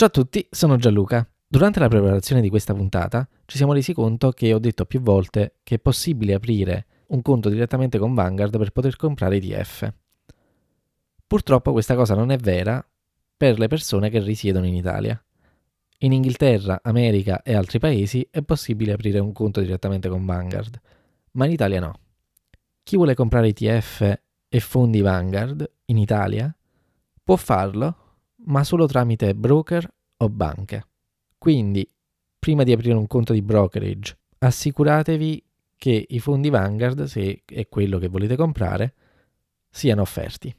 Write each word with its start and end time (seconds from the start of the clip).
Ciao 0.00 0.08
a 0.08 0.12
tutti, 0.12 0.48
sono 0.50 0.78
Gianluca. 0.78 1.30
Durante 1.46 1.78
la 1.78 1.88
preparazione 1.88 2.40
di 2.40 2.48
questa 2.48 2.72
puntata 2.72 3.28
ci 3.44 3.58
siamo 3.58 3.74
resi 3.74 3.92
conto 3.92 4.30
che 4.30 4.54
ho 4.54 4.58
detto 4.58 4.86
più 4.86 5.02
volte 5.02 5.56
che 5.62 5.74
è 5.74 5.78
possibile 5.78 6.32
aprire 6.32 6.86
un 7.08 7.20
conto 7.20 7.50
direttamente 7.50 7.98
con 7.98 8.14
Vanguard 8.14 8.56
per 8.56 8.70
poter 8.70 8.96
comprare 8.96 9.36
ETF. 9.36 9.92
Purtroppo 11.26 11.72
questa 11.72 11.96
cosa 11.96 12.14
non 12.14 12.30
è 12.30 12.38
vera 12.38 12.82
per 13.36 13.58
le 13.58 13.68
persone 13.68 14.08
che 14.08 14.20
risiedono 14.20 14.64
in 14.64 14.74
Italia. 14.74 15.22
In 15.98 16.12
Inghilterra, 16.12 16.80
America 16.82 17.42
e 17.42 17.52
altri 17.52 17.78
paesi 17.78 18.26
è 18.30 18.40
possibile 18.40 18.92
aprire 18.92 19.18
un 19.18 19.32
conto 19.32 19.60
direttamente 19.60 20.08
con 20.08 20.24
Vanguard, 20.24 20.80
ma 21.32 21.44
in 21.44 21.52
Italia 21.52 21.78
no. 21.80 21.92
Chi 22.82 22.96
vuole 22.96 23.14
comprare 23.14 23.48
ETF 23.48 24.18
e 24.48 24.60
fondi 24.60 25.02
Vanguard 25.02 25.70
in 25.84 25.98
Italia 25.98 26.56
può 27.22 27.36
farlo 27.36 27.99
ma 28.44 28.64
solo 28.64 28.86
tramite 28.86 29.34
broker 29.34 29.88
o 30.18 30.28
banche. 30.28 30.86
Quindi, 31.38 31.88
prima 32.38 32.62
di 32.62 32.72
aprire 32.72 32.94
un 32.94 33.06
conto 33.06 33.32
di 33.32 33.42
brokerage, 33.42 34.16
assicuratevi 34.38 35.44
che 35.76 36.06
i 36.08 36.18
fondi 36.18 36.50
Vanguard, 36.50 37.04
se 37.04 37.42
è 37.44 37.68
quello 37.68 37.98
che 37.98 38.08
volete 38.08 38.36
comprare, 38.36 38.94
siano 39.70 40.02
offerti. 40.02 40.54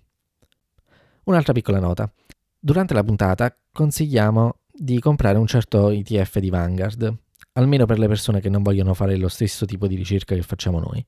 Un'altra 1.25 1.53
piccola 1.53 1.79
nota. 1.79 2.11
Durante 2.59 2.93
la 2.93 3.03
puntata 3.03 3.55
consigliamo 3.71 4.55
di 4.71 4.99
comprare 4.99 5.37
un 5.37 5.45
certo 5.45 5.89
ETF 5.89 6.39
di 6.39 6.49
Vanguard, 6.49 7.15
almeno 7.53 7.85
per 7.85 7.99
le 7.99 8.07
persone 8.07 8.39
che 8.39 8.49
non 8.49 8.63
vogliono 8.63 8.93
fare 8.93 9.15
lo 9.17 9.27
stesso 9.27 9.65
tipo 9.65 9.87
di 9.87 9.95
ricerca 9.95 10.33
che 10.33 10.41
facciamo 10.41 10.79
noi. 10.79 11.05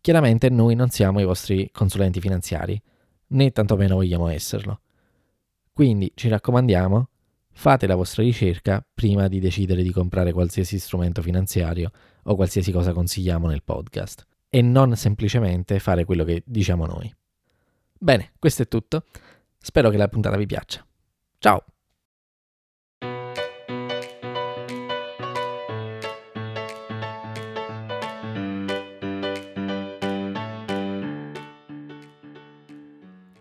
Chiaramente 0.00 0.50
noi 0.50 0.74
non 0.74 0.90
siamo 0.90 1.20
i 1.20 1.24
vostri 1.24 1.70
consulenti 1.72 2.20
finanziari, 2.20 2.80
né 3.28 3.50
tantomeno 3.52 3.94
vogliamo 3.94 4.28
esserlo. 4.28 4.80
Quindi 5.74 6.12
ci 6.14 6.28
raccomandiamo, 6.28 7.08
fate 7.50 7.88
la 7.88 7.96
vostra 7.96 8.22
ricerca 8.22 8.86
prima 8.94 9.26
di 9.26 9.40
decidere 9.40 9.82
di 9.82 9.90
comprare 9.90 10.32
qualsiasi 10.32 10.78
strumento 10.78 11.20
finanziario 11.20 11.90
o 12.22 12.36
qualsiasi 12.36 12.70
cosa 12.70 12.92
consigliamo 12.92 13.48
nel 13.48 13.64
podcast 13.64 14.24
e 14.48 14.62
non 14.62 14.94
semplicemente 14.94 15.80
fare 15.80 16.04
quello 16.04 16.22
che 16.22 16.44
diciamo 16.46 16.86
noi. 16.86 17.12
Bene, 17.98 18.34
questo 18.38 18.62
è 18.62 18.68
tutto. 18.68 19.06
Spero 19.58 19.90
che 19.90 19.96
la 19.96 20.06
puntata 20.06 20.36
vi 20.36 20.46
piaccia. 20.46 20.86
Ciao! 21.38 21.73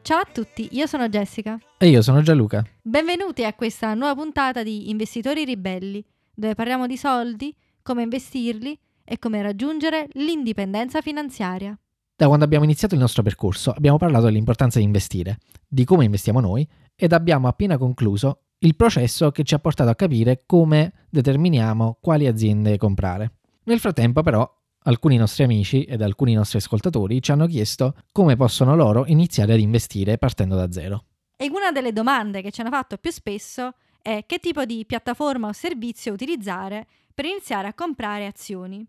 Ciao 0.03 0.19
a 0.19 0.27
tutti, 0.29 0.67
io 0.71 0.85
sono 0.85 1.07
Jessica. 1.07 1.57
E 1.77 1.87
io 1.87 2.01
sono 2.01 2.21
Gianluca. 2.21 2.61
Benvenuti 2.81 3.45
a 3.45 3.53
questa 3.53 3.93
nuova 3.93 4.13
puntata 4.15 4.61
di 4.61 4.89
Investitori 4.89 5.45
Ribelli, 5.45 6.03
dove 6.35 6.55
parliamo 6.55 6.87
di 6.87 6.97
soldi, 6.97 7.55
come 7.81 8.03
investirli 8.03 8.77
e 9.05 9.17
come 9.17 9.41
raggiungere 9.41 10.09
l'indipendenza 10.15 10.99
finanziaria. 10.99 11.79
Da 12.17 12.27
quando 12.27 12.43
abbiamo 12.43 12.65
iniziato 12.65 12.95
il 12.95 12.99
nostro 12.99 13.23
percorso 13.23 13.71
abbiamo 13.71 13.95
parlato 13.95 14.25
dell'importanza 14.25 14.77
di 14.77 14.83
investire, 14.83 15.37
di 15.65 15.85
come 15.85 16.03
investiamo 16.03 16.41
noi 16.41 16.67
ed 16.93 17.13
abbiamo 17.13 17.47
appena 17.47 17.77
concluso 17.77 18.41
il 18.57 18.75
processo 18.75 19.31
che 19.31 19.43
ci 19.43 19.53
ha 19.53 19.59
portato 19.59 19.89
a 19.89 19.95
capire 19.95 20.41
come 20.45 21.05
determiniamo 21.09 21.99
quali 22.01 22.27
aziende 22.27 22.75
comprare. 22.75 23.35
Nel 23.63 23.79
frattempo 23.79 24.21
però 24.21 24.45
alcuni 24.83 25.17
nostri 25.17 25.43
amici 25.43 25.83
ed 25.83 26.01
alcuni 26.01 26.33
nostri 26.33 26.57
ascoltatori 26.57 27.21
ci 27.21 27.31
hanno 27.31 27.47
chiesto 27.47 27.95
come 28.11 28.35
possono 28.35 28.75
loro 28.75 29.05
iniziare 29.07 29.53
ad 29.53 29.59
investire 29.59 30.17
partendo 30.17 30.55
da 30.55 30.71
zero. 30.71 31.05
E 31.35 31.49
una 31.49 31.71
delle 31.71 31.91
domande 31.91 32.41
che 32.41 32.51
ci 32.51 32.61
hanno 32.61 32.69
fatto 32.69 32.97
più 32.97 33.11
spesso 33.11 33.73
è 34.01 34.25
che 34.25 34.39
tipo 34.39 34.65
di 34.65 34.85
piattaforma 34.85 35.47
o 35.47 35.53
servizio 35.53 36.13
utilizzare 36.13 36.87
per 37.13 37.25
iniziare 37.25 37.67
a 37.67 37.73
comprare 37.73 38.25
azioni. 38.25 38.85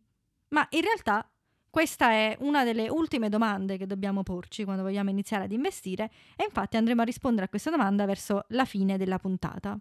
Ma 0.49 0.67
in 0.71 0.81
realtà 0.83 1.29
questa 1.71 2.11
è 2.13 2.37
una 2.41 2.63
delle 2.63 2.89
ultime 2.89 3.29
domande 3.29 3.77
che 3.77 3.87
dobbiamo 3.87 4.23
porci 4.23 4.63
quando 4.63 4.85
vogliamo 4.85 5.11
iniziare 5.11 5.45
ad 5.45 5.53
investire 5.53 6.11
e 6.37 6.45
infatti 6.45 6.77
andremo 6.77 7.03
a 7.03 7.05
rispondere 7.05 7.47
a 7.47 7.49
questa 7.49 7.71
domanda 7.71 8.05
verso 8.07 8.45
la 8.51 8.65
fine 8.65 8.97
della 8.97 9.19
puntata. 9.19 9.77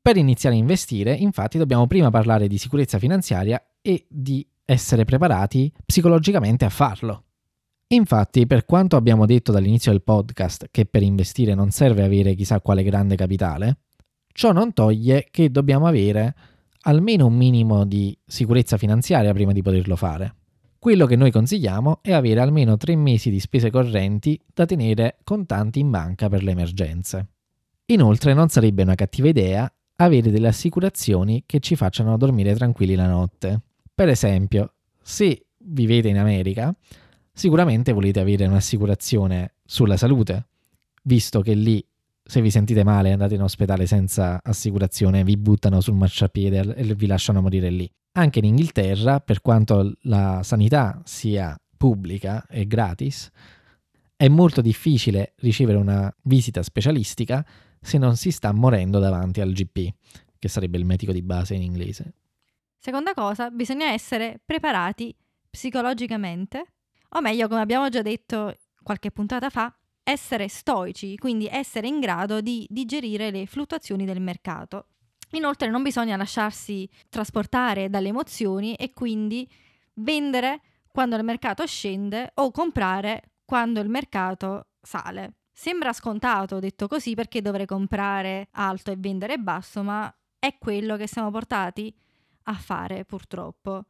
Per 0.00 0.16
iniziare 0.16 0.56
a 0.56 0.58
investire, 0.58 1.14
infatti, 1.14 1.58
dobbiamo 1.58 1.86
prima 1.86 2.10
parlare 2.10 2.48
di 2.48 2.56
sicurezza 2.58 2.98
finanziaria 2.98 3.62
e 3.82 4.06
di 4.08 4.44
essere 4.72 5.04
preparati 5.04 5.72
psicologicamente 5.84 6.64
a 6.64 6.70
farlo. 6.70 7.24
Infatti, 7.88 8.46
per 8.46 8.64
quanto 8.64 8.96
abbiamo 8.96 9.26
detto 9.26 9.52
dall'inizio 9.52 9.92
del 9.92 10.02
podcast 10.02 10.68
che 10.70 10.86
per 10.86 11.02
investire 11.02 11.54
non 11.54 11.70
serve 11.70 12.02
avere 12.02 12.34
chissà 12.34 12.60
quale 12.60 12.82
grande 12.82 13.16
capitale, 13.16 13.78
ciò 14.32 14.52
non 14.52 14.72
toglie 14.72 15.28
che 15.30 15.50
dobbiamo 15.50 15.86
avere 15.86 16.34
almeno 16.82 17.26
un 17.26 17.34
minimo 17.34 17.84
di 17.84 18.16
sicurezza 18.24 18.76
finanziaria 18.76 19.32
prima 19.32 19.52
di 19.52 19.62
poterlo 19.62 19.94
fare. 19.96 20.34
Quello 20.78 21.06
che 21.06 21.16
noi 21.16 21.30
consigliamo 21.30 22.00
è 22.02 22.12
avere 22.12 22.40
almeno 22.40 22.76
tre 22.76 22.96
mesi 22.96 23.30
di 23.30 23.38
spese 23.38 23.70
correnti 23.70 24.40
da 24.52 24.66
tenere 24.66 25.18
contanti 25.22 25.78
in 25.78 25.90
banca 25.90 26.28
per 26.28 26.42
le 26.42 26.50
emergenze. 26.50 27.28
Inoltre 27.86 28.34
non 28.34 28.48
sarebbe 28.48 28.82
una 28.82 28.94
cattiva 28.94 29.28
idea 29.28 29.72
avere 29.96 30.30
delle 30.30 30.48
assicurazioni 30.48 31.44
che 31.46 31.60
ci 31.60 31.76
facciano 31.76 32.16
dormire 32.16 32.54
tranquilli 32.54 32.94
la 32.94 33.06
notte. 33.06 33.60
Per 33.94 34.08
esempio, 34.08 34.74
se 35.00 35.46
vivete 35.58 36.08
in 36.08 36.18
America, 36.18 36.74
sicuramente 37.32 37.92
volete 37.92 38.20
avere 38.20 38.46
un'assicurazione 38.46 39.54
sulla 39.64 39.96
salute, 39.96 40.46
visto 41.02 41.40
che 41.40 41.54
lì 41.54 41.84
se 42.24 42.40
vi 42.40 42.50
sentite 42.50 42.84
male 42.84 43.08
e 43.08 43.12
andate 43.12 43.34
in 43.34 43.42
ospedale 43.42 43.86
senza 43.86 44.40
assicurazione 44.42 45.24
vi 45.24 45.36
buttano 45.36 45.80
sul 45.80 45.94
marciapiede 45.94 46.74
e 46.74 46.94
vi 46.94 47.06
lasciano 47.06 47.40
morire 47.40 47.68
lì. 47.68 47.90
Anche 48.12 48.38
in 48.38 48.44
Inghilterra, 48.46 49.20
per 49.20 49.40
quanto 49.40 49.94
la 50.02 50.40
sanità 50.42 51.00
sia 51.04 51.58
pubblica 51.76 52.46
e 52.46 52.66
gratis, 52.66 53.30
è 54.16 54.28
molto 54.28 54.60
difficile 54.60 55.32
ricevere 55.38 55.78
una 55.78 56.14
visita 56.22 56.62
specialistica 56.62 57.44
se 57.80 57.98
non 57.98 58.16
si 58.16 58.30
sta 58.30 58.52
morendo 58.52 58.98
davanti 59.00 59.40
al 59.40 59.52
GP, 59.52 59.92
che 60.38 60.48
sarebbe 60.48 60.78
il 60.78 60.84
medico 60.84 61.10
di 61.10 61.22
base 61.22 61.54
in 61.54 61.62
inglese. 61.62 62.14
Seconda 62.84 63.14
cosa, 63.14 63.48
bisogna 63.48 63.92
essere 63.92 64.40
preparati 64.44 65.16
psicologicamente, 65.48 66.72
o 67.10 67.20
meglio, 67.20 67.46
come 67.46 67.60
abbiamo 67.60 67.88
già 67.88 68.02
detto 68.02 68.56
qualche 68.82 69.12
puntata 69.12 69.50
fa, 69.50 69.72
essere 70.02 70.48
stoici, 70.48 71.16
quindi 71.16 71.46
essere 71.46 71.86
in 71.86 72.00
grado 72.00 72.40
di 72.40 72.66
digerire 72.68 73.30
le 73.30 73.46
fluttuazioni 73.46 74.04
del 74.04 74.20
mercato. 74.20 74.86
Inoltre 75.34 75.70
non 75.70 75.84
bisogna 75.84 76.16
lasciarsi 76.16 76.90
trasportare 77.08 77.88
dalle 77.88 78.08
emozioni 78.08 78.74
e 78.74 78.90
quindi 78.90 79.48
vendere 79.94 80.62
quando 80.90 81.14
il 81.14 81.22
mercato 81.22 81.64
scende 81.64 82.32
o 82.34 82.50
comprare 82.50 83.34
quando 83.44 83.78
il 83.78 83.90
mercato 83.90 84.70
sale. 84.80 85.34
Sembra 85.52 85.92
scontato 85.92 86.58
detto 86.58 86.88
così 86.88 87.14
perché 87.14 87.42
dovrei 87.42 87.66
comprare 87.66 88.48
alto 88.50 88.90
e 88.90 88.96
vendere 88.98 89.38
basso, 89.38 89.84
ma 89.84 90.12
è 90.36 90.58
quello 90.58 90.96
che 90.96 91.06
siamo 91.06 91.30
portati 91.30 91.94
a 92.44 92.54
fare 92.54 93.04
purtroppo. 93.04 93.84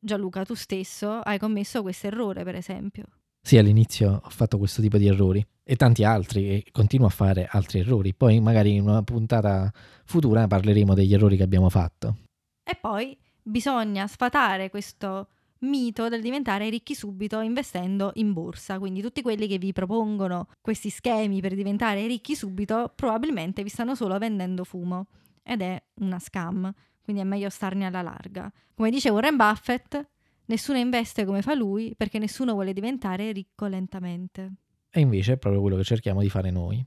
Gianluca, 0.00 0.44
tu 0.44 0.54
stesso 0.54 1.20
hai 1.20 1.38
commesso 1.38 1.82
questo 1.82 2.06
errore, 2.06 2.44
per 2.44 2.54
esempio. 2.54 3.04
Sì, 3.40 3.56
all'inizio 3.56 4.20
ho 4.22 4.28
fatto 4.30 4.58
questo 4.58 4.82
tipo 4.82 4.98
di 4.98 5.06
errori 5.06 5.44
e 5.62 5.76
tanti 5.76 6.04
altri 6.04 6.50
e 6.50 6.64
continuo 6.70 7.06
a 7.06 7.10
fare 7.10 7.48
altri 7.50 7.80
errori. 7.80 8.14
Poi 8.14 8.40
magari 8.40 8.74
in 8.74 8.82
una 8.82 9.02
puntata 9.02 9.72
futura 10.04 10.46
parleremo 10.46 10.94
degli 10.94 11.14
errori 11.14 11.36
che 11.36 11.44
abbiamo 11.44 11.70
fatto. 11.70 12.16
E 12.62 12.76
poi 12.78 13.16
bisogna 13.42 14.06
sfatare 14.06 14.70
questo 14.70 15.28
mito 15.60 16.08
del 16.08 16.20
diventare 16.20 16.68
ricchi 16.68 16.94
subito 16.94 17.40
investendo 17.40 18.12
in 18.14 18.32
borsa. 18.32 18.78
Quindi 18.78 19.00
tutti 19.00 19.22
quelli 19.22 19.46
che 19.46 19.58
vi 19.58 19.72
propongono 19.72 20.48
questi 20.60 20.90
schemi 20.90 21.40
per 21.40 21.54
diventare 21.54 22.06
ricchi 22.06 22.34
subito 22.36 22.92
probabilmente 22.94 23.62
vi 23.62 23.68
stanno 23.68 23.94
solo 23.94 24.18
vendendo 24.18 24.64
fumo 24.64 25.06
ed 25.42 25.62
è 25.62 25.82
una 26.00 26.18
scam 26.18 26.72
quindi 27.08 27.24
è 27.24 27.26
meglio 27.26 27.48
starne 27.48 27.86
alla 27.86 28.02
larga. 28.02 28.52
Come 28.74 28.90
dice 28.90 29.08
Warren 29.08 29.36
Buffett, 29.36 29.98
nessuno 30.44 30.76
investe 30.76 31.24
come 31.24 31.40
fa 31.40 31.54
lui 31.54 31.94
perché 31.96 32.18
nessuno 32.18 32.52
vuole 32.52 32.74
diventare 32.74 33.32
ricco 33.32 33.64
lentamente. 33.64 34.52
E 34.90 35.00
invece 35.00 35.32
è 35.32 35.36
proprio 35.38 35.62
quello 35.62 35.78
che 35.78 35.84
cerchiamo 35.84 36.20
di 36.20 36.28
fare 36.28 36.50
noi. 36.50 36.84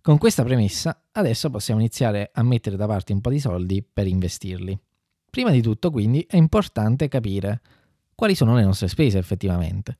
Con 0.00 0.18
questa 0.18 0.44
premessa, 0.44 1.06
adesso 1.10 1.50
possiamo 1.50 1.80
iniziare 1.80 2.30
a 2.32 2.44
mettere 2.44 2.76
da 2.76 2.86
parte 2.86 3.12
un 3.12 3.20
po' 3.20 3.30
di 3.30 3.40
soldi 3.40 3.82
per 3.82 4.06
investirli. 4.06 4.78
Prima 5.28 5.50
di 5.50 5.62
tutto, 5.62 5.90
quindi, 5.90 6.24
è 6.28 6.36
importante 6.36 7.08
capire 7.08 7.60
quali 8.14 8.36
sono 8.36 8.54
le 8.54 8.62
nostre 8.62 8.86
spese 8.86 9.18
effettivamente. 9.18 9.98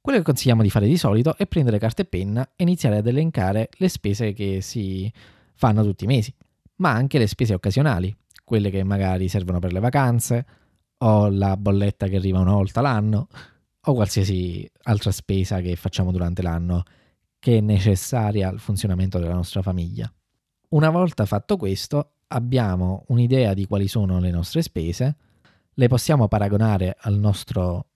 Quello 0.00 0.16
che 0.16 0.24
consigliamo 0.24 0.62
di 0.62 0.70
fare 0.70 0.86
di 0.86 0.96
solito 0.96 1.36
è 1.36 1.46
prendere 1.46 1.78
carta 1.78 2.00
e 2.00 2.06
penna 2.06 2.52
e 2.56 2.62
iniziare 2.62 2.96
ad 2.96 3.06
elencare 3.06 3.68
le 3.70 3.88
spese 3.90 4.32
che 4.32 4.62
si 4.62 5.12
fanno 5.52 5.82
tutti 5.82 6.04
i 6.04 6.06
mesi, 6.06 6.34
ma 6.76 6.92
anche 6.92 7.18
le 7.18 7.26
spese 7.26 7.52
occasionali, 7.52 8.16
quelle 8.48 8.70
che 8.70 8.82
magari 8.82 9.28
servono 9.28 9.58
per 9.58 9.72
le 9.72 9.80
vacanze, 9.80 10.46
o 10.98 11.28
la 11.28 11.56
bolletta 11.58 12.08
che 12.08 12.16
arriva 12.16 12.40
una 12.40 12.54
volta 12.54 12.80
l'anno, 12.80 13.28
o 13.80 13.92
qualsiasi 13.92 14.68
altra 14.84 15.10
spesa 15.10 15.60
che 15.60 15.76
facciamo 15.76 16.10
durante 16.10 16.40
l'anno 16.40 16.82
che 17.38 17.58
è 17.58 17.60
necessaria 17.60 18.48
al 18.48 18.58
funzionamento 18.58 19.18
della 19.18 19.34
nostra 19.34 19.60
famiglia. 19.60 20.10
Una 20.70 20.88
volta 20.88 21.26
fatto 21.26 21.56
questo, 21.58 22.14
abbiamo 22.28 23.04
un'idea 23.08 23.52
di 23.52 23.66
quali 23.66 23.86
sono 23.86 24.18
le 24.18 24.30
nostre 24.30 24.62
spese, 24.62 25.16
le 25.72 25.88
possiamo 25.88 26.26
paragonare 26.26 26.96
al 26.98 27.14
nostro 27.14 27.90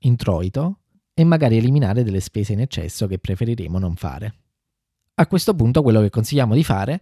introito 0.00 0.80
e 1.14 1.24
magari 1.24 1.56
eliminare 1.56 2.02
delle 2.02 2.20
spese 2.20 2.52
in 2.52 2.60
eccesso 2.60 3.06
che 3.06 3.18
preferiremo 3.18 3.78
non 3.78 3.94
fare. 3.94 4.34
A 5.14 5.26
questo 5.26 5.54
punto 5.54 5.80
quello 5.80 6.02
che 6.02 6.10
consigliamo 6.10 6.54
di 6.54 6.64
fare 6.64 7.00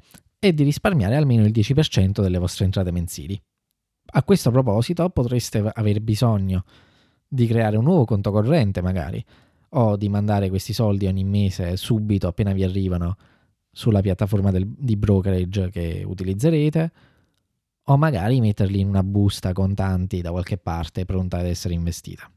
è 0.48 0.52
di 0.52 0.62
risparmiare 0.62 1.16
almeno 1.16 1.46
il 1.46 1.52
10% 1.52 2.20
delle 2.20 2.36
vostre 2.36 2.66
entrate 2.66 2.90
mensili. 2.90 3.40
A 4.16 4.22
questo 4.22 4.50
proposito 4.50 5.08
potreste 5.08 5.58
aver 5.72 6.02
bisogno 6.02 6.64
di 7.26 7.46
creare 7.46 7.78
un 7.78 7.84
nuovo 7.84 8.04
conto 8.04 8.30
corrente 8.30 8.82
magari 8.82 9.24
o 9.70 9.96
di 9.96 10.08
mandare 10.10 10.50
questi 10.50 10.74
soldi 10.74 11.06
ogni 11.06 11.24
mese 11.24 11.76
subito 11.78 12.28
appena 12.28 12.52
vi 12.52 12.62
arrivano 12.62 13.16
sulla 13.72 14.02
piattaforma 14.02 14.50
del, 14.50 14.68
di 14.68 14.96
brokerage 14.96 15.70
che 15.70 16.04
utilizzerete 16.06 16.92
o 17.84 17.96
magari 17.96 18.40
metterli 18.40 18.80
in 18.80 18.88
una 18.88 19.02
busta 19.02 19.52
contanti 19.52 20.20
da 20.20 20.30
qualche 20.30 20.58
parte 20.58 21.06
pronta 21.06 21.38
ad 21.38 21.46
essere 21.46 21.72
investita. 21.72 22.30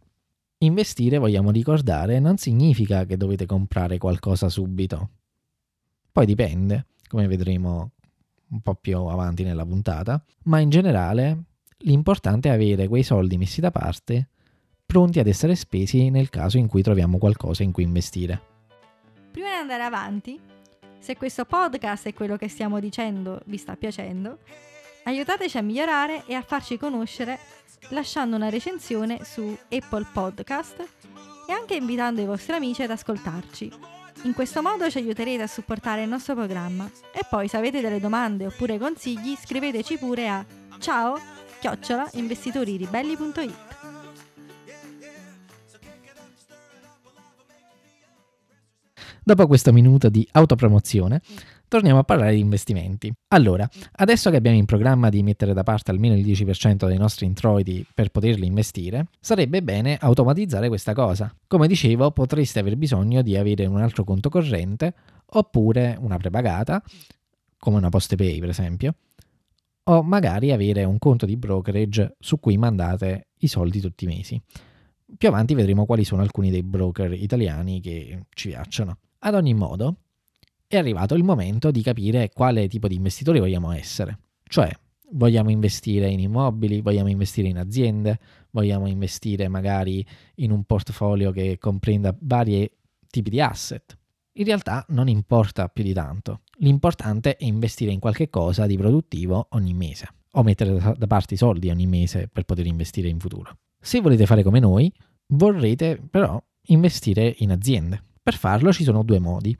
Investire, 0.59 1.17
vogliamo 1.17 1.51
ricordare, 1.51 2.19
non 2.19 2.37
significa 2.37 3.05
che 3.05 3.17
dovete 3.17 3.45
comprare 3.45 3.97
qualcosa 3.97 4.49
subito. 4.49 5.09
Poi 6.11 6.25
dipende, 6.25 6.87
come 7.07 7.27
vedremo 7.27 7.91
un 8.49 8.61
po' 8.61 8.75
più 8.75 8.97
avanti 8.97 9.43
nella 9.43 9.65
puntata, 9.65 10.23
ma 10.43 10.59
in 10.59 10.69
generale 10.69 11.43
l'importante 11.79 12.49
è 12.49 12.53
avere 12.53 12.87
quei 12.87 13.03
soldi 13.03 13.37
messi 13.37 13.61
da 13.61 13.71
parte 13.71 14.29
pronti 14.85 15.19
ad 15.19 15.27
essere 15.27 15.55
spesi 15.55 16.09
nel 16.09 16.29
caso 16.29 16.57
in 16.57 16.67
cui 16.67 16.81
troviamo 16.81 17.17
qualcosa 17.17 17.61
in 17.61 17.71
cui 17.71 17.83
investire. 17.83 18.41
Prima 19.31 19.49
di 19.49 19.55
andare 19.55 19.83
avanti, 19.83 20.39
se 20.97 21.17
questo 21.17 21.45
podcast 21.45 22.07
e 22.07 22.13
quello 22.13 22.37
che 22.37 22.47
stiamo 22.47 22.79
dicendo 22.79 23.41
vi 23.45 23.57
sta 23.57 23.75
piacendo, 23.75 24.39
aiutateci 25.03 25.57
a 25.57 25.61
migliorare 25.61 26.23
e 26.25 26.35
a 26.35 26.41
farci 26.41 26.77
conoscere 26.77 27.37
lasciando 27.89 28.37
una 28.37 28.49
recensione 28.49 29.23
su 29.23 29.55
Apple 29.69 30.07
Podcast 30.11 30.87
e 31.47 31.51
anche 31.51 31.75
invitando 31.75 32.21
i 32.21 32.25
vostri 32.25 32.53
amici 32.53 32.83
ad 32.83 32.91
ascoltarci. 32.91 33.96
In 34.23 34.33
questo 34.33 34.61
modo 34.61 34.89
ci 34.89 34.97
aiuterete 34.97 35.43
a 35.43 35.47
supportare 35.47 36.03
il 36.03 36.09
nostro 36.09 36.35
programma. 36.35 36.89
E 37.13 37.21
poi 37.29 37.47
se 37.47 37.57
avete 37.57 37.81
delle 37.81 37.99
domande 37.99 38.47
oppure 38.47 38.77
consigli 38.77 39.35
scriveteci 39.35 39.97
pure 39.97 40.27
a 40.27 40.45
ciao 40.79 41.19
chiocciola 41.59 42.09
investitoriribelli.it 42.13 43.65
Dopo 49.27 49.45
questo 49.45 49.73
minuto 49.73 50.07
di 50.07 50.25
autopromozione, 50.31 51.21
torniamo 51.67 51.99
a 51.99 52.03
parlare 52.03 52.33
di 52.33 52.39
investimenti. 52.39 53.11
Allora, 53.29 53.67
adesso 53.93 54.29
che 54.29 54.37
abbiamo 54.37 54.57
in 54.57 54.65
programma 54.65 55.09
di 55.09 55.23
mettere 55.23 55.53
da 55.53 55.63
parte 55.63 55.91
almeno 55.91 56.15
il 56.15 56.25
10% 56.25 56.87
dei 56.87 56.97
nostri 56.97 57.25
introiti 57.25 57.85
per 57.93 58.09
poterli 58.09 58.45
investire, 58.45 59.07
sarebbe 59.19 59.61
bene 59.61 59.97
automatizzare 59.99 60.67
questa 60.67 60.93
cosa. 60.93 61.33
Come 61.47 61.67
dicevo, 61.67 62.11
potreste 62.11 62.59
aver 62.59 62.77
bisogno 62.77 63.21
di 63.21 63.35
avere 63.35 63.65
un 63.65 63.81
altro 63.81 64.03
conto 64.03 64.29
corrente 64.29 64.93
oppure 65.25 65.97
una 65.99 66.17
prepagata, 66.17 66.81
come 67.57 67.77
una 67.77 67.89
Postepay 67.89 68.39
per 68.39 68.49
esempio, 68.49 68.95
o 69.83 70.03
magari 70.03 70.51
avere 70.51 70.83
un 70.83 70.97
conto 70.97 71.25
di 71.25 71.37
brokerage 71.37 72.15
su 72.19 72.39
cui 72.39 72.57
mandate 72.57 73.27
i 73.39 73.47
soldi 73.47 73.79
tutti 73.79 74.05
i 74.05 74.07
mesi. 74.07 74.41
Più 75.17 75.29
avanti 75.29 75.53
vedremo 75.53 75.85
quali 75.85 76.03
sono 76.03 76.21
alcuni 76.21 76.49
dei 76.49 76.63
broker 76.63 77.13
italiani 77.13 77.79
che 77.79 78.25
ci 78.33 78.49
piacciono. 78.49 78.97
Ad 79.19 79.33
ogni 79.33 79.53
modo, 79.53 79.95
è 80.67 80.77
arrivato 80.77 81.15
il 81.15 81.23
momento 81.23 81.71
di 81.71 81.81
capire 81.81 82.29
quale 82.33 82.67
tipo 82.67 82.87
di 82.87 82.95
investitori 82.95 83.39
vogliamo 83.39 83.71
essere. 83.71 84.19
Cioè, 84.43 84.69
vogliamo 85.11 85.49
investire 85.49 86.09
in 86.09 86.19
immobili, 86.19 86.81
vogliamo 86.81 87.09
investire 87.09 87.47
in 87.47 87.57
aziende, 87.57 88.19
vogliamo 88.51 88.87
investire 88.87 89.47
magari 89.47 90.05
in 90.35 90.51
un 90.51 90.63
portfolio 90.65 91.31
che 91.31 91.57
comprenda 91.57 92.15
vari 92.19 92.69
tipi 93.09 93.29
di 93.29 93.39
asset. 93.39 93.97
In 94.33 94.45
realtà 94.45 94.85
non 94.89 95.07
importa 95.07 95.67
più 95.69 95.83
di 95.83 95.93
tanto. 95.93 96.41
L'importante 96.57 97.37
è 97.37 97.45
investire 97.45 97.91
in 97.91 97.99
qualche 97.99 98.29
cosa 98.29 98.65
di 98.65 98.77
produttivo 98.77 99.47
ogni 99.51 99.73
mese 99.73 100.09
o 100.31 100.43
mettere 100.43 100.95
da 100.95 101.07
parte 101.07 101.33
i 101.33 101.37
soldi 101.37 101.69
ogni 101.69 101.87
mese 101.87 102.29
per 102.31 102.43
poter 102.43 102.67
investire 102.67 103.07
in 103.07 103.19
futuro. 103.19 103.57
Se 103.79 104.01
volete 104.01 104.25
fare 104.25 104.43
come 104.43 104.59
noi, 104.59 104.91
vorrete 105.27 105.99
però 106.09 106.41
investire 106.67 107.33
in 107.39 107.51
aziende. 107.51 108.03
Per 108.21 108.35
farlo 108.35 108.71
ci 108.73 108.83
sono 108.83 109.03
due 109.03 109.19
modi. 109.19 109.57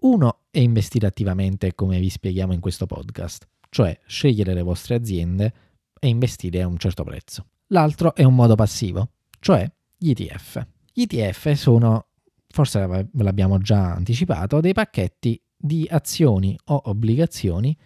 Uno 0.00 0.44
è 0.50 0.60
investire 0.60 1.06
attivamente 1.06 1.74
come 1.74 1.98
vi 1.98 2.08
spieghiamo 2.08 2.54
in 2.54 2.60
questo 2.60 2.86
podcast, 2.86 3.46
cioè 3.68 3.98
scegliere 4.06 4.54
le 4.54 4.62
vostre 4.62 4.94
aziende 4.94 5.52
e 5.98 6.08
investire 6.08 6.62
a 6.62 6.66
un 6.66 6.78
certo 6.78 7.04
prezzo. 7.04 7.46
L'altro 7.68 8.14
è 8.14 8.22
un 8.22 8.34
modo 8.34 8.54
passivo, 8.54 9.10
cioè 9.40 9.70
gli 9.98 10.10
ETF. 10.10 10.66
Gli 10.92 11.02
ETF 11.02 11.52
sono, 11.52 12.06
forse 12.48 12.86
ve 12.86 13.22
l'abbiamo 13.22 13.58
già 13.58 13.92
anticipato, 13.92 14.60
dei 14.60 14.72
pacchetti 14.72 15.38
di 15.54 15.86
azioni 15.90 16.58
o 16.66 16.80
obbligazioni 16.86 17.76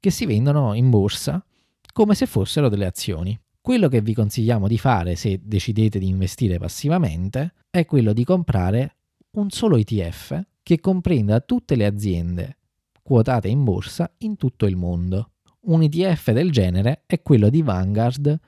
che 0.00 0.10
si 0.10 0.26
vendono 0.26 0.74
in 0.74 0.90
borsa 0.90 1.44
come 1.92 2.16
se 2.16 2.26
fossero 2.26 2.68
delle 2.68 2.86
azioni. 2.86 3.38
Quello 3.60 3.86
che 3.86 4.02
vi 4.02 4.12
consigliamo 4.12 4.66
di 4.66 4.76
fare 4.76 5.14
se 5.14 5.40
decidete 5.42 6.00
di 6.00 6.08
investire 6.08 6.58
passivamente 6.58 7.54
è 7.70 7.86
quello 7.86 8.12
di 8.12 8.24
comprare 8.24 8.96
un 9.36 9.50
solo 9.50 9.76
ETF 9.76 10.52
che 10.64 10.80
comprenda 10.80 11.40
tutte 11.40 11.76
le 11.76 11.84
aziende 11.84 12.56
quotate 13.04 13.48
in 13.48 13.62
borsa 13.62 14.10
in 14.18 14.36
tutto 14.36 14.64
il 14.64 14.76
mondo. 14.76 15.32
Un 15.66 15.82
ETF 15.82 16.32
del 16.32 16.50
genere 16.50 17.02
è 17.04 17.20
quello 17.20 17.50
di 17.50 17.60
Vanguard 17.60 18.40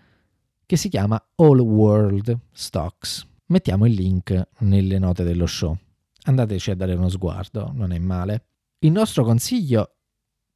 che 0.64 0.76
si 0.76 0.88
chiama 0.88 1.22
All 1.36 1.60
World 1.60 2.36
Stocks. 2.52 3.24
Mettiamo 3.48 3.84
il 3.84 3.92
link 3.92 4.48
nelle 4.60 4.98
note 4.98 5.24
dello 5.24 5.46
show. 5.46 5.76
Andateci 6.22 6.70
a 6.70 6.74
dare 6.74 6.94
uno 6.94 7.10
sguardo, 7.10 7.70
non 7.74 7.92
è 7.92 7.98
male. 7.98 8.46
Il 8.78 8.92
nostro 8.92 9.22
consiglio 9.22 9.96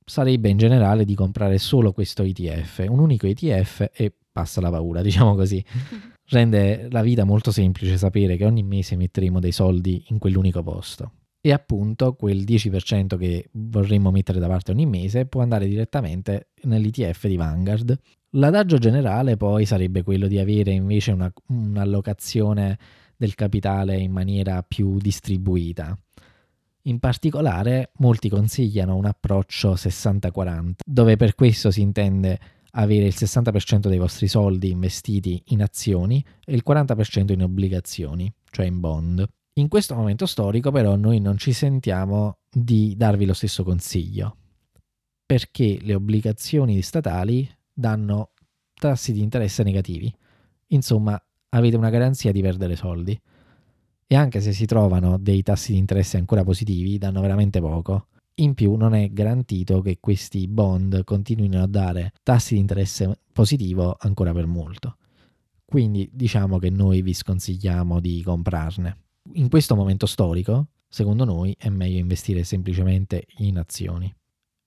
sarebbe 0.02 0.48
in 0.48 0.56
generale 0.56 1.04
di 1.04 1.14
comprare 1.14 1.58
solo 1.58 1.92
questo 1.92 2.22
ETF, 2.22 2.86
un 2.88 2.98
unico 3.00 3.26
ETF 3.26 3.90
e 3.92 4.14
passa 4.32 4.62
la 4.62 4.70
paura, 4.70 5.02
diciamo 5.02 5.34
così. 5.34 5.62
rende 6.30 6.88
la 6.90 7.02
vita 7.02 7.24
molto 7.24 7.50
semplice 7.50 7.98
sapere 7.98 8.36
che 8.36 8.46
ogni 8.46 8.62
mese 8.62 8.96
metteremo 8.96 9.40
dei 9.40 9.52
soldi 9.52 10.04
in 10.08 10.18
quell'unico 10.18 10.62
posto. 10.62 11.12
E 11.42 11.52
appunto 11.52 12.14
quel 12.14 12.42
10% 12.44 13.16
che 13.16 13.48
vorremmo 13.52 14.10
mettere 14.10 14.38
da 14.38 14.46
parte 14.46 14.72
ogni 14.72 14.84
mese 14.84 15.24
può 15.24 15.40
andare 15.40 15.66
direttamente 15.66 16.50
nell'ETF 16.64 17.26
di 17.26 17.36
Vanguard. 17.36 17.98
L'adagio 18.34 18.76
generale 18.76 19.36
poi 19.38 19.64
sarebbe 19.64 20.02
quello 20.02 20.26
di 20.26 20.38
avere 20.38 20.72
invece 20.72 21.12
una, 21.12 21.32
un'allocazione 21.46 22.78
del 23.16 23.34
capitale 23.34 23.96
in 23.96 24.12
maniera 24.12 24.62
più 24.62 24.98
distribuita. 24.98 25.96
In 26.84 26.98
particolare 26.98 27.92
molti 27.96 28.28
consigliano 28.28 28.96
un 28.96 29.06
approccio 29.06 29.74
60-40, 29.74 30.72
dove 30.84 31.16
per 31.16 31.34
questo 31.34 31.70
si 31.70 31.80
intende 31.80 32.38
avere 32.72 33.06
il 33.06 33.14
60% 33.16 33.88
dei 33.88 33.98
vostri 33.98 34.28
soldi 34.28 34.70
investiti 34.70 35.42
in 35.48 35.62
azioni 35.62 36.24
e 36.44 36.54
il 36.54 36.62
40% 36.66 37.32
in 37.32 37.42
obbligazioni, 37.42 38.32
cioè 38.50 38.66
in 38.66 38.80
bond. 38.80 39.26
In 39.54 39.68
questo 39.68 39.94
momento 39.94 40.26
storico 40.26 40.70
però 40.70 40.96
noi 40.96 41.20
non 41.20 41.36
ci 41.36 41.52
sentiamo 41.52 42.38
di 42.48 42.94
darvi 42.96 43.26
lo 43.26 43.34
stesso 43.34 43.64
consiglio, 43.64 44.36
perché 45.26 45.78
le 45.82 45.94
obbligazioni 45.94 46.80
statali 46.82 47.48
danno 47.72 48.30
tassi 48.74 49.12
di 49.12 49.22
interesse 49.22 49.62
negativi. 49.62 50.12
Insomma, 50.68 51.20
avete 51.50 51.76
una 51.76 51.90
garanzia 51.90 52.32
di 52.32 52.40
perdere 52.40 52.76
soldi. 52.76 53.20
E 54.06 54.16
anche 54.16 54.40
se 54.40 54.52
si 54.52 54.66
trovano 54.66 55.18
dei 55.18 55.42
tassi 55.42 55.72
di 55.72 55.78
interesse 55.78 56.16
ancora 56.16 56.42
positivi, 56.42 56.98
danno 56.98 57.20
veramente 57.20 57.60
poco. 57.60 58.06
In 58.36 58.54
più 58.54 58.74
non 58.74 58.94
è 58.94 59.08
garantito 59.10 59.80
che 59.82 59.98
questi 60.00 60.48
bond 60.48 61.04
continuino 61.04 61.62
a 61.62 61.66
dare 61.66 62.12
tassi 62.22 62.54
di 62.54 62.60
interesse 62.60 63.20
positivo 63.32 63.96
ancora 63.98 64.32
per 64.32 64.46
molto. 64.46 64.96
Quindi 65.64 66.08
diciamo 66.12 66.58
che 66.58 66.70
noi 66.70 67.02
vi 67.02 67.12
sconsigliamo 67.12 68.00
di 68.00 68.22
comprarne. 68.22 69.09
In 69.34 69.48
questo 69.48 69.76
momento 69.76 70.06
storico, 70.06 70.68
secondo 70.88 71.24
noi, 71.24 71.54
è 71.58 71.68
meglio 71.68 71.98
investire 71.98 72.42
semplicemente 72.44 73.26
in 73.38 73.58
azioni. 73.58 74.12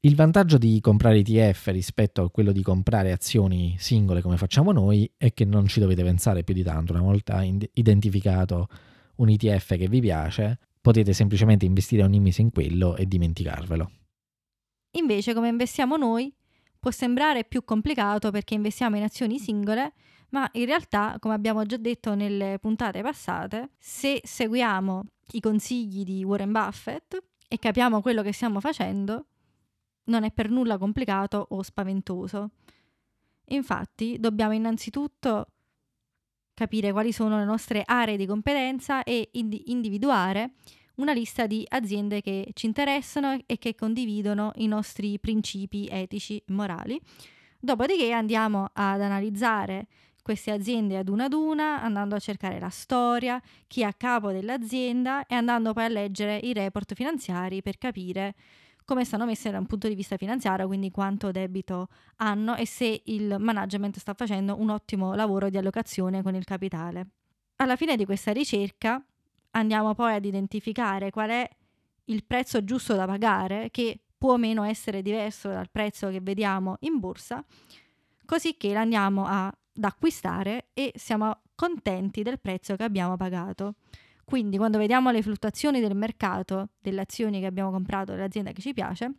Il 0.05 0.15
vantaggio 0.15 0.57
di 0.57 0.79
comprare 0.81 1.19
ETF 1.19 1.67
rispetto 1.67 2.23
a 2.23 2.29
quello 2.29 2.51
di 2.51 2.61
comprare 2.61 3.13
azioni 3.13 3.75
singole 3.79 4.21
come 4.21 4.35
facciamo 4.35 4.73
noi 4.73 5.09
è 5.15 5.33
che 5.33 5.45
non 5.45 5.67
ci 5.67 5.79
dovete 5.79 6.03
pensare 6.03 6.43
più 6.43 6.53
di 6.53 6.61
tanto. 6.61 6.91
Una 6.91 7.01
volta 7.01 7.41
identificato 7.41 8.67
un 9.15 9.29
ETF 9.29 9.77
che 9.77 9.87
vi 9.87 10.01
piace, 10.01 10.59
potete 10.81 11.13
semplicemente 11.13 11.65
investire 11.65 12.03
ogni 12.03 12.19
mese 12.19 12.41
in 12.41 12.51
quello 12.51 12.97
e 12.97 13.05
dimenticarvelo. 13.05 13.91
Invece, 14.97 15.33
come 15.33 15.47
investiamo 15.47 15.95
noi, 15.95 16.33
può 16.77 16.91
sembrare 16.91 17.45
più 17.45 17.63
complicato 17.63 18.29
perché 18.29 18.55
investiamo 18.55 18.97
in 18.97 19.03
azioni 19.03 19.39
singole, 19.39 19.93
ma 20.33 20.49
in 20.53 20.65
realtà, 20.65 21.17
come 21.19 21.35
abbiamo 21.35 21.63
già 21.65 21.77
detto 21.77 22.15
nelle 22.15 22.57
puntate 22.59 23.01
passate, 23.01 23.69
se 23.77 24.19
seguiamo 24.23 25.03
i 25.33 25.39
consigli 25.39 26.03
di 26.03 26.23
Warren 26.23 26.51
Buffett 26.51 27.23
e 27.47 27.59
capiamo 27.59 28.01
quello 28.01 28.23
che 28.23 28.33
stiamo 28.33 28.59
facendo, 28.59 29.27
non 30.05 30.23
è 30.23 30.31
per 30.31 30.49
nulla 30.49 30.79
complicato 30.79 31.45
o 31.51 31.61
spaventoso. 31.61 32.49
Infatti, 33.49 34.17
dobbiamo 34.19 34.53
innanzitutto 34.53 35.49
capire 36.55 36.91
quali 36.91 37.11
sono 37.11 37.37
le 37.37 37.45
nostre 37.45 37.83
aree 37.85 38.17
di 38.17 38.25
competenza 38.25 39.03
e 39.03 39.29
individuare 39.33 40.53
una 40.95 41.13
lista 41.13 41.45
di 41.45 41.63
aziende 41.67 42.21
che 42.21 42.49
ci 42.53 42.65
interessano 42.65 43.37
e 43.45 43.57
che 43.59 43.75
condividono 43.75 44.51
i 44.55 44.65
nostri 44.65 45.19
principi 45.19 45.87
etici 45.91 46.37
e 46.37 46.51
morali. 46.53 46.99
Dopodiché 47.59 48.11
andiamo 48.11 48.69
ad 48.73 49.01
analizzare 49.01 49.87
queste 50.23 50.51
aziende 50.51 50.97
ad 50.97 51.09
una 51.09 51.25
ad 51.25 51.33
una, 51.33 51.83
andando 51.83 52.15
a 52.15 52.19
cercare 52.19 52.59
la 52.59 52.69
storia, 52.69 53.39
chi 53.67 53.81
è 53.81 53.83
a 53.83 53.93
capo 53.93 54.31
dell'azienda 54.31 55.27
e 55.27 55.35
andando 55.35 55.73
poi 55.73 55.83
a 55.83 55.89
leggere 55.89 56.37
i 56.37 56.53
report 56.53 56.95
finanziari 56.95 57.61
per 57.61 57.77
capire 57.77 58.33
come 58.85 59.05
stanno 59.05 59.25
messe 59.25 59.51
da 59.51 59.59
un 59.59 59.65
punto 59.65 59.87
di 59.87 59.95
vista 59.95 60.17
finanziario, 60.17 60.67
quindi 60.67 60.91
quanto 60.91 61.31
debito 61.31 61.87
hanno 62.17 62.55
e 62.55 62.65
se 62.65 63.01
il 63.05 63.35
management 63.37 63.97
sta 63.97 64.13
facendo 64.13 64.59
un 64.59 64.69
ottimo 64.69 65.13
lavoro 65.13 65.49
di 65.49 65.57
allocazione 65.57 66.21
con 66.21 66.35
il 66.35 66.43
capitale. 66.43 67.07
Alla 67.57 67.75
fine 67.75 67.95
di 67.95 68.05
questa 68.05 68.31
ricerca 68.31 69.01
andiamo 69.51 69.93
poi 69.93 70.15
ad 70.15 70.25
identificare 70.25 71.11
qual 71.11 71.29
è 71.29 71.49
il 72.05 72.23
prezzo 72.25 72.63
giusto 72.63 72.95
da 72.95 73.05
pagare, 73.05 73.69
che 73.71 73.99
può 74.17 74.33
o 74.33 74.37
meno 74.37 74.63
essere 74.63 75.01
diverso 75.01 75.49
dal 75.49 75.69
prezzo 75.69 76.09
che 76.09 76.19
vediamo 76.21 76.77
in 76.81 76.99
borsa, 76.99 77.43
così 78.25 78.57
che 78.57 78.73
l'andiamo 78.73 79.25
ad 79.75 79.83
acquistare 79.83 80.69
e 80.73 80.91
siamo 80.95 81.41
contenti 81.55 82.23
del 82.23 82.39
prezzo 82.39 82.75
che 82.75 82.83
abbiamo 82.83 83.17
pagato. 83.17 83.75
Quindi 84.23 84.57
quando 84.57 84.77
vediamo 84.77 85.11
le 85.11 85.21
fluttuazioni 85.21 85.79
del 85.79 85.95
mercato 85.95 86.69
delle 86.79 87.01
azioni 87.01 87.39
che 87.39 87.45
abbiamo 87.45 87.71
comprato 87.71 88.13
dell'azienda 88.13 88.51
che 88.51 88.61
ci 88.61 88.73
piace, 88.73 89.11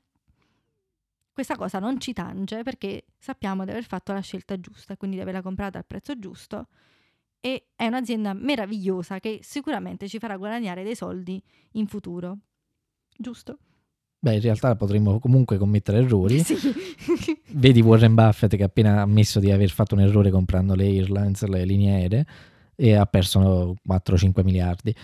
questa 1.32 1.56
cosa 1.56 1.78
non 1.78 1.98
ci 1.98 2.12
tange 2.12 2.62
perché 2.62 3.06
sappiamo 3.18 3.64
di 3.64 3.70
aver 3.70 3.84
fatto 3.84 4.12
la 4.12 4.20
scelta 4.20 4.58
giusta, 4.58 4.96
quindi 4.96 5.16
di 5.16 5.22
averla 5.22 5.42
comprata 5.42 5.78
al 5.78 5.84
prezzo 5.84 6.18
giusto 6.18 6.68
e 7.40 7.66
è 7.74 7.86
un'azienda 7.86 8.32
meravigliosa 8.32 9.20
che 9.20 9.40
sicuramente 9.42 10.08
ci 10.08 10.18
farà 10.18 10.36
guadagnare 10.36 10.82
dei 10.82 10.94
soldi 10.94 11.42
in 11.72 11.86
futuro. 11.86 12.38
Giusto? 13.16 13.58
Beh, 14.24 14.36
in 14.36 14.40
realtà 14.40 14.74
potremmo 14.74 15.18
comunque 15.18 15.58
commettere 15.58 15.98
errori. 15.98 16.42
Sì. 16.42 16.56
Vedi 17.52 17.82
Warren 17.82 18.14
Buffett 18.14 18.56
che 18.56 18.62
ha 18.62 18.66
appena 18.66 19.02
ammesso 19.02 19.38
di 19.38 19.50
aver 19.50 19.68
fatto 19.68 19.94
un 19.94 20.00
errore 20.00 20.30
comprando 20.30 20.74
le 20.74 20.86
airlines, 20.86 21.44
le 21.44 21.62
linee 21.66 21.94
aeree 21.94 22.26
e 22.74 22.94
ha 22.94 23.04
perso 23.04 23.76
4-5 23.86 24.42
miliardi, 24.42 24.94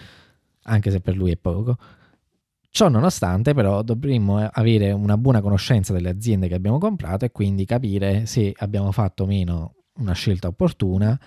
anche 0.63 0.91
se 0.91 1.03
per 1.03 1.17
lui 1.17 1.33
è 1.33 1.37
poco. 1.37 1.77
Ciò 2.71 2.89
nonostante, 2.89 3.53
però, 3.53 3.83
dovremmo 3.83 4.39
avere 4.39 4.91
una 4.93 5.19
buona 5.19 5.43
conoscenza 5.43 5.93
delle 5.93 6.09
aziende 6.09 6.49
che 6.49 6.55
abbiamo 6.55 6.79
comprato 6.79 7.27
e 7.27 7.31
quindi 7.31 7.67
capire 7.67 8.25
se 8.25 8.55
abbiamo 8.57 8.91
fatto 8.91 9.25
o 9.25 9.27
meno 9.27 9.75
una 9.99 10.15
scelta 10.15 10.49
opportuna 10.49 11.21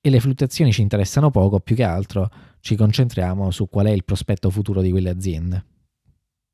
e 0.00 0.08
le 0.08 0.20
fluttuazioni 0.20 0.72
ci 0.72 0.80
interessano 0.80 1.30
poco, 1.30 1.60
più 1.60 1.76
che 1.76 1.84
altro 1.84 2.30
ci 2.60 2.76
concentriamo 2.76 3.50
su 3.50 3.68
qual 3.68 3.88
è 3.88 3.90
il 3.90 4.04
prospetto 4.04 4.48
futuro 4.48 4.80
di 4.80 4.90
quelle 4.90 5.10
aziende. 5.10 5.64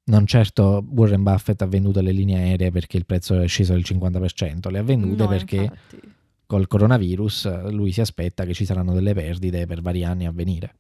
Non 0.07 0.27
certo 0.27 0.85
Warren 0.91 1.23
Buffett 1.23 1.63
ha 1.63 1.67
venduto 1.67 2.03
le 2.03 2.13
linee 2.13 2.37
aeree 2.37 2.71
perché 2.71 2.99
il 2.99 3.07
prezzo 3.07 3.41
è 3.41 3.49
sceso 3.49 3.73
del 3.73 3.83
50%, 3.87 4.71
le 4.71 4.79
ha 4.79 4.83
vendute 4.83 5.23
no, 5.23 5.29
perché 5.29 5.57
infatti. 5.57 6.01
col 6.45 6.67
coronavirus 6.67 7.71
lui 7.71 7.91
si 7.91 8.03
aspetta 8.03 8.45
che 8.45 8.53
ci 8.53 8.67
saranno 8.67 8.93
delle 8.93 9.15
perdite 9.15 9.65
per 9.67 9.81
vari 9.81 10.05
anni 10.05 10.27
a 10.27 10.31
venire, 10.31 10.75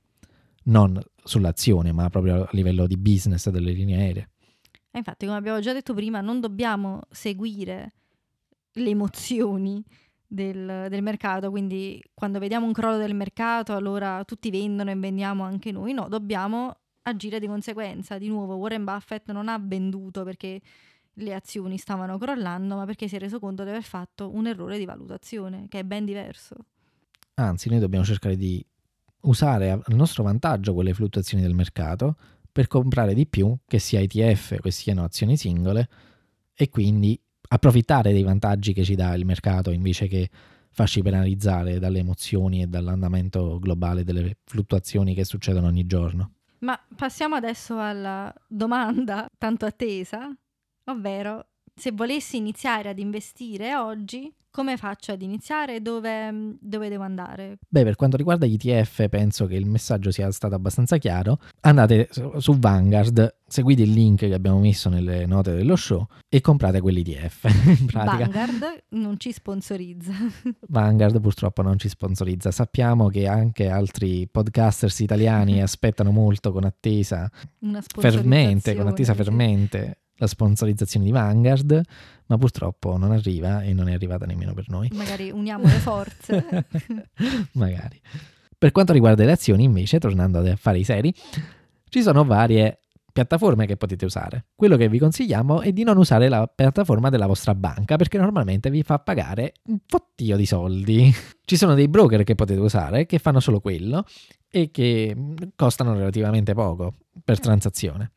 non 0.64 1.00
sull'azione, 1.22 1.90
ma 1.92 2.10
proprio 2.10 2.42
a 2.42 2.48
livello 2.52 2.86
di 2.86 2.98
business 2.98 3.48
delle 3.48 3.72
linee 3.72 3.96
aeree. 3.96 4.28
E 4.90 4.98
infatti, 4.98 5.24
come 5.24 5.38
abbiamo 5.38 5.58
già 5.60 5.72
detto 5.72 5.94
prima, 5.94 6.20
non 6.20 6.40
dobbiamo 6.40 7.00
seguire 7.10 7.94
le 8.72 8.90
emozioni 8.90 9.82
del, 10.26 10.86
del, 10.88 11.02
mercato, 11.02 11.50
quindi 11.50 12.02
quando 12.12 12.38
vediamo 12.38 12.66
un 12.66 12.72
crollo 12.72 12.98
del 12.98 13.14
mercato 13.14 13.74
allora 13.74 14.22
tutti 14.24 14.50
vendono 14.50 14.90
e 14.90 14.96
vendiamo 14.96 15.44
anche 15.44 15.72
noi, 15.72 15.94
no, 15.94 16.08
dobbiamo 16.08 16.76
agire 17.04 17.40
di 17.40 17.46
conseguenza. 17.46 18.18
Di 18.18 18.28
nuovo, 18.28 18.56
Warren 18.56 18.84
Buffett 18.84 19.30
non 19.30 19.48
ha 19.48 19.58
venduto 19.60 20.24
perché 20.24 20.60
le 21.18 21.34
azioni 21.34 21.78
stavano 21.78 22.18
crollando, 22.18 22.76
ma 22.76 22.84
perché 22.84 23.08
si 23.08 23.16
è 23.16 23.18
reso 23.18 23.38
conto 23.38 23.62
di 23.62 23.70
aver 23.70 23.82
fatto 23.82 24.34
un 24.34 24.46
errore 24.46 24.78
di 24.78 24.84
valutazione, 24.84 25.66
che 25.68 25.80
è 25.80 25.84
ben 25.84 26.04
diverso. 26.04 26.56
Anzi, 27.34 27.68
noi 27.68 27.78
dobbiamo 27.78 28.04
cercare 28.04 28.36
di 28.36 28.64
usare 29.22 29.70
a 29.70 29.80
nostro 29.88 30.22
vantaggio 30.22 30.74
quelle 30.74 30.92
fluttuazioni 30.92 31.42
del 31.42 31.54
mercato 31.54 32.16
per 32.50 32.66
comprare 32.66 33.14
di 33.14 33.26
più, 33.26 33.56
che 33.66 33.78
sia 33.78 34.00
ETF, 34.00 34.60
che 34.60 34.70
siano 34.70 35.04
azioni 35.04 35.36
singole, 35.36 35.88
e 36.54 36.68
quindi 36.68 37.20
approfittare 37.48 38.12
dei 38.12 38.22
vantaggi 38.22 38.72
che 38.72 38.84
ci 38.84 38.94
dà 38.94 39.14
il 39.14 39.24
mercato 39.24 39.70
invece 39.70 40.06
che 40.06 40.28
farci 40.70 41.02
penalizzare 41.02 41.78
dalle 41.78 42.00
emozioni 42.00 42.62
e 42.62 42.66
dall'andamento 42.66 43.58
globale 43.58 44.04
delle 44.04 44.38
fluttuazioni 44.44 45.14
che 45.14 45.24
succedono 45.24 45.66
ogni 45.66 45.86
giorno. 45.86 46.32
Ma 46.64 46.82
passiamo 46.96 47.34
adesso 47.34 47.78
alla 47.78 48.32
domanda 48.48 49.28
tanto 49.36 49.66
attesa, 49.66 50.34
ovvero 50.84 51.53
se 51.74 51.92
volessi 51.92 52.36
iniziare 52.36 52.88
ad 52.88 52.98
investire 52.98 53.74
oggi, 53.74 54.32
come 54.54 54.76
faccio 54.76 55.10
ad 55.10 55.20
iniziare? 55.20 55.82
Dove, 55.82 56.56
dove, 56.60 56.88
devo 56.88 57.02
andare? 57.02 57.58
Beh, 57.68 57.82
per 57.82 57.96
quanto 57.96 58.16
riguarda 58.16 58.46
gli 58.46 58.54
ETF, 58.54 59.08
penso 59.08 59.46
che 59.46 59.56
il 59.56 59.66
messaggio 59.66 60.12
sia 60.12 60.30
stato 60.30 60.54
abbastanza 60.54 60.96
chiaro. 60.96 61.40
Andate 61.62 62.08
su 62.36 62.56
Vanguard, 62.56 63.38
seguite 63.44 63.82
il 63.82 63.90
link 63.90 64.20
che 64.20 64.32
abbiamo 64.32 64.60
messo 64.60 64.88
nelle 64.88 65.26
note 65.26 65.56
dello 65.56 65.74
show 65.74 66.06
e 66.28 66.40
comprate 66.40 66.80
quelli 66.80 67.00
ETF. 67.00 67.44
In 67.80 67.86
pratica. 67.86 68.28
Vanguard 68.28 68.84
non 68.90 69.18
ci 69.18 69.32
sponsorizza. 69.32 70.12
Vanguard 70.68 71.20
purtroppo 71.20 71.62
non 71.62 71.76
ci 71.76 71.88
sponsorizza. 71.88 72.52
Sappiamo 72.52 73.08
che 73.08 73.26
anche 73.26 73.68
altri 73.68 74.28
podcasters 74.30 75.00
italiani 75.00 75.60
aspettano 75.66 76.12
molto 76.12 76.52
con 76.52 76.62
attesa 76.62 77.28
fermente, 77.98 78.76
con 78.76 78.86
attesa 78.86 79.14
fermente 79.14 79.98
la 80.16 80.26
sponsorizzazione 80.26 81.04
di 81.04 81.12
Vanguard, 81.12 81.80
ma 82.26 82.38
purtroppo 82.38 82.96
non 82.96 83.12
arriva 83.12 83.62
e 83.62 83.72
non 83.72 83.88
è 83.88 83.94
arrivata 83.94 84.26
nemmeno 84.26 84.54
per 84.54 84.68
noi. 84.68 84.90
Magari 84.94 85.30
uniamo 85.30 85.64
le 85.64 85.78
forze. 85.78 86.66
Magari. 87.52 88.00
Per 88.56 88.72
quanto 88.72 88.92
riguarda 88.92 89.24
le 89.24 89.32
azioni, 89.32 89.64
invece, 89.64 89.98
tornando 89.98 90.38
a 90.38 90.56
fare 90.56 90.78
i 90.78 90.84
seri, 90.84 91.14
ci 91.88 92.02
sono 92.02 92.24
varie 92.24 92.78
piattaforme 93.14 93.64
che 93.66 93.76
potete 93.76 94.04
usare. 94.04 94.46
Quello 94.56 94.76
che 94.76 94.88
vi 94.88 94.98
consigliamo 94.98 95.60
è 95.60 95.72
di 95.72 95.84
non 95.84 95.96
usare 95.98 96.28
la 96.28 96.50
piattaforma 96.52 97.10
della 97.10 97.26
vostra 97.26 97.54
banca 97.54 97.94
perché 97.94 98.18
normalmente 98.18 98.70
vi 98.70 98.82
fa 98.82 98.98
pagare 98.98 99.52
un 99.68 99.78
fottio 99.86 100.36
di 100.36 100.46
soldi. 100.46 101.14
Ci 101.44 101.56
sono 101.56 101.74
dei 101.74 101.86
broker 101.86 102.24
che 102.24 102.34
potete 102.34 102.58
usare 102.58 103.06
che 103.06 103.20
fanno 103.20 103.38
solo 103.38 103.60
quello 103.60 104.04
e 104.50 104.72
che 104.72 105.16
costano 105.54 105.94
relativamente 105.94 106.54
poco 106.54 106.94
per 107.22 107.38
transazione. 107.38 108.10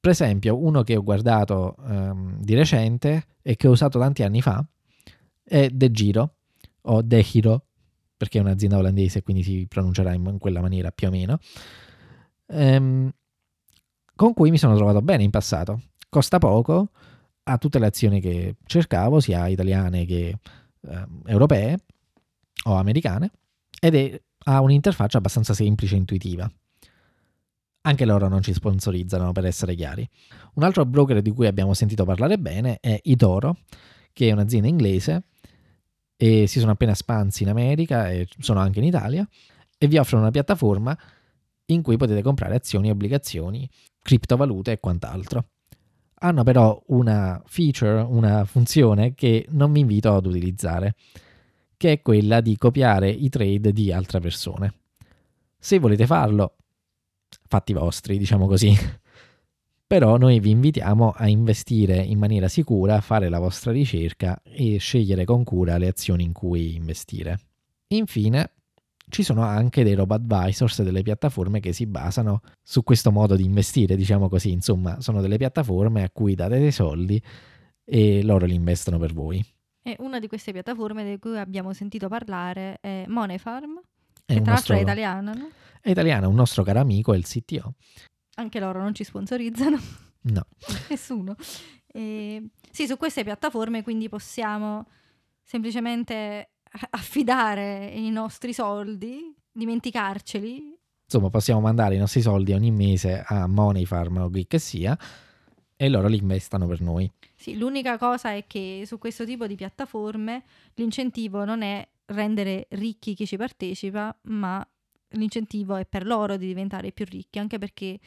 Per 0.00 0.10
esempio, 0.10 0.56
uno 0.56 0.82
che 0.82 0.96
ho 0.96 1.02
guardato 1.02 1.74
um, 1.78 2.40
di 2.40 2.54
recente 2.54 3.26
e 3.42 3.56
che 3.56 3.68
ho 3.68 3.72
usato 3.72 3.98
tanti 3.98 4.22
anni 4.22 4.40
fa 4.40 4.64
è 5.42 5.68
De 5.68 5.90
Giro 5.90 6.36
o 6.82 7.02
De 7.02 7.20
Giro, 7.20 7.66
perché 8.16 8.38
è 8.38 8.40
un'azienda 8.40 8.78
olandese, 8.78 9.22
quindi 9.22 9.42
si 9.42 9.66
pronuncerà 9.68 10.14
in 10.14 10.38
quella 10.38 10.62
maniera 10.62 10.90
più 10.90 11.08
o 11.08 11.10
meno, 11.10 11.38
um, 12.46 13.10
con 14.16 14.32
cui 14.32 14.50
mi 14.50 14.56
sono 14.56 14.74
trovato 14.74 15.02
bene 15.02 15.22
in 15.22 15.30
passato. 15.30 15.82
Costa 16.08 16.38
poco, 16.38 16.92
ha 17.42 17.58
tutte 17.58 17.78
le 17.78 17.86
azioni 17.86 18.22
che 18.22 18.56
cercavo, 18.64 19.20
sia 19.20 19.48
italiane 19.48 20.06
che 20.06 20.38
um, 20.80 21.22
europee 21.26 21.76
o 22.64 22.74
americane, 22.74 23.30
ed 23.78 23.94
è, 23.94 24.22
ha 24.44 24.62
un'interfaccia 24.62 25.18
abbastanza 25.18 25.52
semplice 25.52 25.94
e 25.94 25.98
intuitiva. 25.98 26.50
Anche 27.82 28.04
loro 28.04 28.28
non 28.28 28.42
ci 28.42 28.52
sponsorizzano, 28.52 29.32
per 29.32 29.46
essere 29.46 29.74
chiari. 29.74 30.06
Un 30.54 30.62
altro 30.64 30.84
broker 30.84 31.22
di 31.22 31.30
cui 31.30 31.46
abbiamo 31.46 31.72
sentito 31.72 32.04
parlare 32.04 32.38
bene 32.38 32.78
è 32.80 32.98
Itoro, 33.04 33.56
che 34.12 34.28
è 34.28 34.32
un'azienda 34.32 34.68
inglese 34.68 35.24
e 36.16 36.46
si 36.46 36.58
sono 36.58 36.72
appena 36.72 36.92
espansi 36.92 37.44
in 37.44 37.48
America 37.48 38.10
e 38.10 38.28
sono 38.38 38.60
anche 38.60 38.80
in 38.80 38.84
Italia 38.84 39.26
e 39.78 39.86
vi 39.86 39.96
offrono 39.96 40.24
una 40.24 40.30
piattaforma 40.30 40.96
in 41.66 41.80
cui 41.80 41.96
potete 41.96 42.20
comprare 42.20 42.56
azioni, 42.56 42.90
obbligazioni, 42.90 43.66
criptovalute 44.02 44.72
e 44.72 44.80
quant'altro. 44.80 45.46
Hanno 46.22 46.42
però 46.42 46.78
una 46.88 47.42
feature, 47.46 48.02
una 48.02 48.44
funzione 48.44 49.14
che 49.14 49.46
non 49.50 49.70
mi 49.70 49.80
invito 49.80 50.14
ad 50.14 50.26
utilizzare, 50.26 50.96
che 51.78 51.92
è 51.92 52.02
quella 52.02 52.42
di 52.42 52.58
copiare 52.58 53.08
i 53.08 53.30
trade 53.30 53.72
di 53.72 53.90
altre 53.90 54.20
persone. 54.20 54.74
Se 55.58 55.78
volete 55.78 56.04
farlo, 56.04 56.56
fatti 57.46 57.72
vostri, 57.72 58.18
diciamo 58.18 58.46
così. 58.46 58.74
Però 59.86 60.16
noi 60.16 60.38
vi 60.38 60.50
invitiamo 60.50 61.10
a 61.10 61.28
investire 61.28 61.96
in 61.96 62.18
maniera 62.18 62.46
sicura, 62.46 63.00
fare 63.00 63.28
la 63.28 63.40
vostra 63.40 63.72
ricerca 63.72 64.40
e 64.44 64.78
scegliere 64.78 65.24
con 65.24 65.42
cura 65.42 65.78
le 65.78 65.88
azioni 65.88 66.22
in 66.22 66.32
cui 66.32 66.76
investire. 66.76 67.38
Infine, 67.88 68.52
ci 69.08 69.24
sono 69.24 69.42
anche 69.42 69.82
dei 69.82 69.94
robo 69.94 70.14
advisors, 70.14 70.82
delle 70.82 71.02
piattaforme 71.02 71.58
che 71.58 71.72
si 71.72 71.86
basano 71.86 72.40
su 72.62 72.84
questo 72.84 73.10
modo 73.10 73.34
di 73.34 73.44
investire, 73.44 73.96
diciamo 73.96 74.28
così, 74.28 74.52
insomma, 74.52 75.00
sono 75.00 75.20
delle 75.20 75.36
piattaforme 75.36 76.04
a 76.04 76.10
cui 76.10 76.36
date 76.36 76.60
dei 76.60 76.70
soldi 76.70 77.20
e 77.84 78.22
loro 78.22 78.46
li 78.46 78.54
investono 78.54 78.98
per 78.98 79.12
voi. 79.12 79.44
E 79.82 79.96
una 79.98 80.20
di 80.20 80.28
queste 80.28 80.52
piattaforme 80.52 81.04
di 81.04 81.18
cui 81.18 81.36
abbiamo 81.36 81.72
sentito 81.72 82.06
parlare 82.06 82.78
è 82.80 83.04
Money 83.08 83.38
Farm, 83.38 83.80
È 84.24 84.32
che 84.32 84.38
un 84.38 84.44
tra 84.44 84.52
l'altro 84.52 84.76
è 84.76 84.80
italiana, 84.80 85.32
no? 85.32 85.48
È 85.80 85.90
italiano, 85.90 86.28
un 86.28 86.34
nostro 86.34 86.62
caro 86.62 86.80
amico, 86.80 87.12
è 87.12 87.16
il 87.16 87.26
CTO. 87.26 87.74
Anche 88.36 88.60
loro 88.60 88.80
non 88.80 88.94
ci 88.94 89.04
sponsorizzano, 89.04 89.78
No, 90.22 90.42
nessuno. 90.90 91.34
E, 91.86 92.50
sì, 92.70 92.86
su 92.86 92.96
queste 92.96 93.24
piattaforme 93.24 93.82
quindi 93.82 94.08
possiamo 94.08 94.86
semplicemente 95.42 96.50
affidare 96.90 97.86
i 97.94 98.10
nostri 98.10 98.52
soldi, 98.52 99.34
dimenticarceli. 99.50 100.78
insomma, 101.04 101.30
possiamo 101.30 101.60
mandare 101.60 101.94
i 101.96 101.98
nostri 101.98 102.20
soldi 102.20 102.52
ogni 102.52 102.70
mese 102.70 103.22
a 103.26 103.46
Money 103.46 103.84
Farm 103.84 104.18
o 104.18 104.28
chi 104.30 104.46
che 104.46 104.58
sia 104.58 104.96
e 105.76 105.88
loro 105.88 106.08
li 106.08 106.18
investano 106.18 106.66
per 106.66 106.80
noi. 106.82 107.10
Sì, 107.34 107.56
l'unica 107.56 107.96
cosa 107.96 108.32
è 108.34 108.46
che 108.46 108.82
su 108.84 108.98
questo 108.98 109.24
tipo 109.24 109.46
di 109.46 109.54
piattaforme 109.54 110.44
l'incentivo 110.74 111.44
non 111.44 111.62
è 111.62 111.86
rendere 112.06 112.66
ricchi 112.70 113.14
chi 113.14 113.26
ci 113.26 113.36
partecipa, 113.38 114.14
ma 114.24 114.64
l'incentivo 115.10 115.76
è 115.76 115.86
per 115.86 116.06
loro 116.06 116.36
di 116.36 116.46
diventare 116.46 116.92
più 116.92 117.04
ricchi, 117.08 117.38
anche 117.38 117.58
perché 117.58 117.98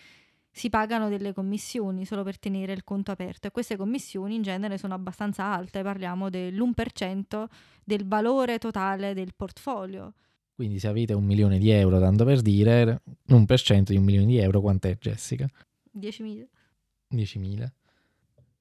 si 0.55 0.69
pagano 0.69 1.09
delle 1.09 1.33
commissioni 1.33 2.05
solo 2.05 2.23
per 2.23 2.37
tenere 2.37 2.73
il 2.73 2.83
conto 2.83 3.11
aperto 3.11 3.47
e 3.47 3.51
queste 3.51 3.75
commissioni 3.75 4.35
in 4.35 4.43
genere 4.43 4.77
sono 4.77 4.93
abbastanza 4.93 5.45
alte, 5.45 5.81
parliamo 5.81 6.29
dell'1% 6.29 7.45
del 7.83 8.05
valore 8.05 8.59
totale 8.59 9.15
del 9.15 9.33
portfolio. 9.35 10.13
Quindi 10.53 10.77
se 10.77 10.87
avete 10.87 11.13
un 11.13 11.25
milione 11.25 11.57
di 11.57 11.71
euro, 11.71 11.99
tanto 11.99 12.23
per 12.23 12.41
dire, 12.41 13.01
l'1% 13.23 13.85
di 13.85 13.97
un 13.97 14.03
milione 14.03 14.27
di 14.27 14.37
euro, 14.37 14.61
quant'è 14.61 14.95
Jessica? 14.99 15.49
10.000. 15.99 16.45
10.000. 17.09 17.67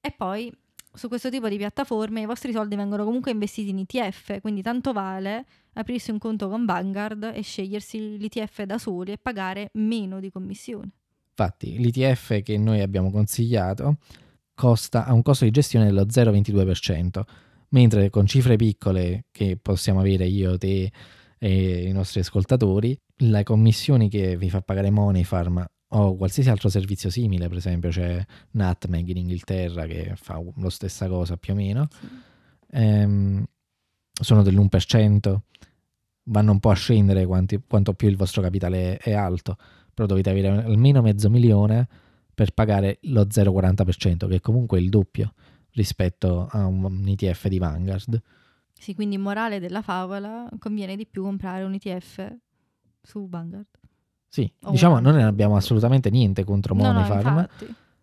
E 0.01 0.11
poi 0.11 0.51
su 0.93 1.07
questo 1.07 1.29
tipo 1.29 1.49
di 1.49 1.57
piattaforme 1.57 2.21
i 2.21 2.25
vostri 2.25 2.51
soldi 2.51 2.75
vengono 2.75 3.03
comunque 3.03 3.31
investiti 3.31 3.69
in 3.69 3.79
ETF, 3.79 4.39
quindi 4.41 4.61
tanto 4.61 4.93
vale 4.93 5.45
aprirsi 5.73 6.11
un 6.11 6.19
conto 6.19 6.49
con 6.49 6.65
Vanguard 6.65 7.31
e 7.33 7.41
scegliersi 7.41 8.17
l'ETF 8.19 8.63
da 8.63 8.77
soli 8.77 9.13
e 9.13 9.17
pagare 9.17 9.69
meno 9.73 10.19
di 10.19 10.29
commissione. 10.29 10.91
Infatti, 11.29 11.79
l'ETF 11.79 12.41
che 12.43 12.57
noi 12.57 12.81
abbiamo 12.81 13.09
consigliato 13.09 13.97
costa, 14.53 15.05
ha 15.05 15.13
un 15.13 15.23
costo 15.23 15.45
di 15.45 15.51
gestione 15.51 15.85
dello 15.85 16.05
0,22%, 16.05 17.21
mentre 17.69 18.09
con 18.09 18.27
cifre 18.27 18.55
piccole 18.55 19.25
che 19.31 19.57
possiamo 19.59 19.99
avere 19.99 20.25
io, 20.25 20.57
te 20.57 20.91
e 21.39 21.87
i 21.89 21.91
nostri 21.91 22.21
ascoltatori, 22.21 22.97
le 23.17 23.43
commissioni 23.43 24.09
che 24.09 24.37
vi 24.37 24.49
fa 24.49 24.61
pagare 24.61 24.91
Money 24.91 25.23
Farm 25.23 25.65
o 25.95 26.15
qualsiasi 26.15 26.49
altro 26.49 26.69
servizio 26.69 27.09
simile, 27.09 27.47
per 27.47 27.57
esempio 27.57 27.89
c'è 27.89 28.25
Nutmeg 28.51 29.09
in 29.09 29.17
Inghilterra 29.17 29.85
che 29.85 30.13
fa 30.15 30.41
la 30.55 30.69
stessa 30.69 31.07
cosa 31.07 31.37
più 31.37 31.53
o 31.53 31.55
meno, 31.55 31.87
ehm, 32.71 33.43
sono 34.11 34.43
dell'1%, 34.43 35.43
vanno 36.25 36.51
un 36.51 36.59
po' 36.59 36.69
a 36.69 36.75
scendere 36.75 37.25
quanti- 37.25 37.61
quanto 37.67 37.93
più 37.93 38.07
il 38.07 38.15
vostro 38.15 38.41
capitale 38.41 38.97
è 38.97 39.13
alto, 39.13 39.57
però 39.93 40.07
dovete 40.07 40.29
avere 40.29 40.47
almeno 40.47 41.01
mezzo 41.01 41.29
milione 41.29 41.87
per 42.33 42.51
pagare 42.51 42.97
lo 43.01 43.27
0,40%, 43.29 44.27
che 44.27 44.35
è 44.35 44.39
comunque 44.39 44.79
il 44.79 44.89
doppio 44.89 45.33
rispetto 45.71 46.47
a 46.49 46.65
un 46.65 47.03
ETF 47.07 47.47
di 47.47 47.59
Vanguard. 47.59 48.21
Sì, 48.73 48.95
quindi 48.95 49.17
morale 49.17 49.59
della 49.59 49.81
favola, 49.81 50.49
conviene 50.57 50.95
di 50.95 51.05
più 51.05 51.21
comprare 51.23 51.63
un 51.63 51.73
ETF 51.73 52.35
su 53.01 53.27
Vanguard. 53.29 53.82
Sì, 54.33 54.51
O 54.63 54.71
diciamo, 54.71 54.93
una- 54.97 55.11
non 55.11 55.19
ne 55.19 55.25
abbiamo 55.25 55.55
assolutamente 55.55 56.09
niente 56.09 56.43
contro 56.43 56.73
No, 56.73 56.91
no, 56.91 57.47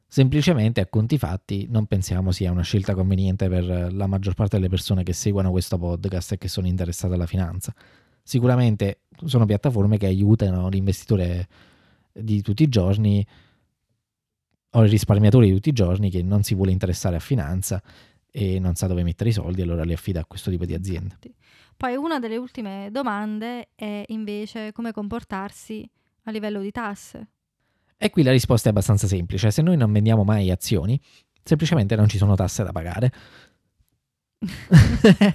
semplicemente 0.06 0.80
a 0.80 0.86
conti 0.86 1.18
fatti 1.18 1.66
non 1.68 1.86
pensiamo 1.86 2.30
sia 2.30 2.52
una 2.52 2.62
scelta 2.62 2.94
conveniente 2.94 3.48
per 3.48 3.92
la 3.92 4.06
maggior 4.06 4.34
parte 4.34 4.54
delle 4.54 4.68
persone 4.68 5.02
che 5.02 5.12
seguono 5.12 5.50
questo 5.50 5.76
podcast 5.76 6.30
e 6.30 6.38
che 6.38 6.46
sono 6.46 6.68
interessate 6.68 7.14
alla 7.14 7.26
finanza. 7.26 7.74
Sicuramente 8.22 9.00
sono 9.24 9.44
piattaforme 9.44 9.98
che 9.98 10.06
aiutano 10.06 10.68
l'investitore 10.68 11.48
di 12.12 12.42
tutti 12.42 12.62
i 12.62 12.68
giorni 12.68 13.26
o 14.70 14.82
il 14.84 14.88
risparmiatore 14.88 15.46
di 15.46 15.52
tutti 15.52 15.70
i 15.70 15.72
giorni 15.72 16.10
che 16.10 16.22
non 16.22 16.44
si 16.44 16.54
vuole 16.54 16.70
interessare 16.70 17.16
a 17.16 17.20
finanza 17.20 17.82
e 18.30 18.60
non 18.60 18.76
sa 18.76 18.86
dove 18.86 19.02
mettere 19.02 19.30
i 19.30 19.32
soldi, 19.32 19.62
allora 19.62 19.82
li 19.82 19.94
affida 19.94 20.20
a 20.20 20.24
questo 20.26 20.48
tipo 20.52 20.64
di 20.64 20.74
aziende. 20.74 21.18
Poi 21.76 21.96
una 21.96 22.20
delle 22.20 22.36
ultime 22.36 22.88
domande 22.92 23.70
è 23.74 24.04
invece 24.06 24.70
come 24.70 24.92
comportarsi 24.92 25.90
a 26.30 26.32
livello 26.32 26.60
di 26.60 26.70
tasse. 26.70 27.28
E 27.96 28.10
qui 28.10 28.22
la 28.22 28.30
risposta 28.30 28.68
è 28.68 28.70
abbastanza 28.70 29.06
semplice, 29.06 29.50
se 29.50 29.60
noi 29.60 29.76
non 29.76 29.92
vendiamo 29.92 30.24
mai 30.24 30.50
azioni, 30.50 30.98
semplicemente 31.42 31.96
non 31.96 32.08
ci 32.08 32.16
sono 32.16 32.34
tasse 32.34 32.64
da 32.64 32.72
pagare. 32.72 33.12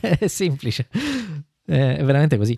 è 0.02 0.26
semplice, 0.28 0.88
è 1.64 2.04
veramente 2.04 2.38
così. 2.38 2.58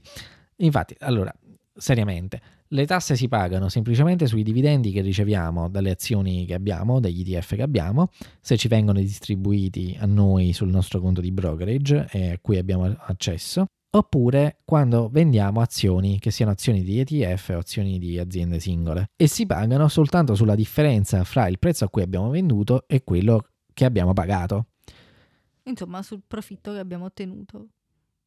Infatti, 0.57 0.95
allora, 0.99 1.33
seriamente, 1.75 2.41
le 2.69 2.85
tasse 2.85 3.15
si 3.15 3.27
pagano 3.27 3.69
semplicemente 3.69 4.27
sui 4.27 4.43
dividendi 4.43 4.91
che 4.91 5.01
riceviamo 5.01 5.69
dalle 5.69 5.91
azioni 5.91 6.45
che 6.45 6.53
abbiamo, 6.53 6.99
dagli 6.99 7.21
ETF 7.21 7.55
che 7.55 7.61
abbiamo, 7.61 8.09
se 8.41 8.57
ci 8.57 8.67
vengono 8.67 8.99
distribuiti 8.99 9.95
a 9.99 10.05
noi 10.05 10.53
sul 10.53 10.69
nostro 10.69 10.99
conto 10.99 11.21
di 11.21 11.31
brokerage 11.31 12.07
e 12.11 12.31
a 12.31 12.39
cui 12.39 12.57
abbiamo 12.57 12.95
accesso, 12.97 13.65
oppure 13.97 14.59
quando 14.63 15.09
vendiamo 15.09 15.61
azioni 15.61 16.19
che 16.19 16.31
siano 16.31 16.51
azioni 16.51 16.83
di 16.83 16.99
ETF 16.99 17.53
o 17.55 17.59
azioni 17.59 17.99
di 17.99 18.17
aziende 18.17 18.59
singole 18.59 19.11
e 19.15 19.27
si 19.27 19.45
pagano 19.45 19.87
soltanto 19.87 20.35
sulla 20.35 20.55
differenza 20.55 21.23
fra 21.23 21.47
il 21.47 21.59
prezzo 21.59 21.85
a 21.85 21.89
cui 21.89 22.01
abbiamo 22.01 22.29
venduto 22.29 22.85
e 22.87 23.03
quello 23.03 23.49
che 23.73 23.85
abbiamo 23.85 24.13
pagato. 24.13 24.67
Insomma, 25.63 26.01
sul 26.01 26.21
profitto 26.25 26.71
che 26.71 26.79
abbiamo 26.79 27.05
ottenuto. 27.05 27.67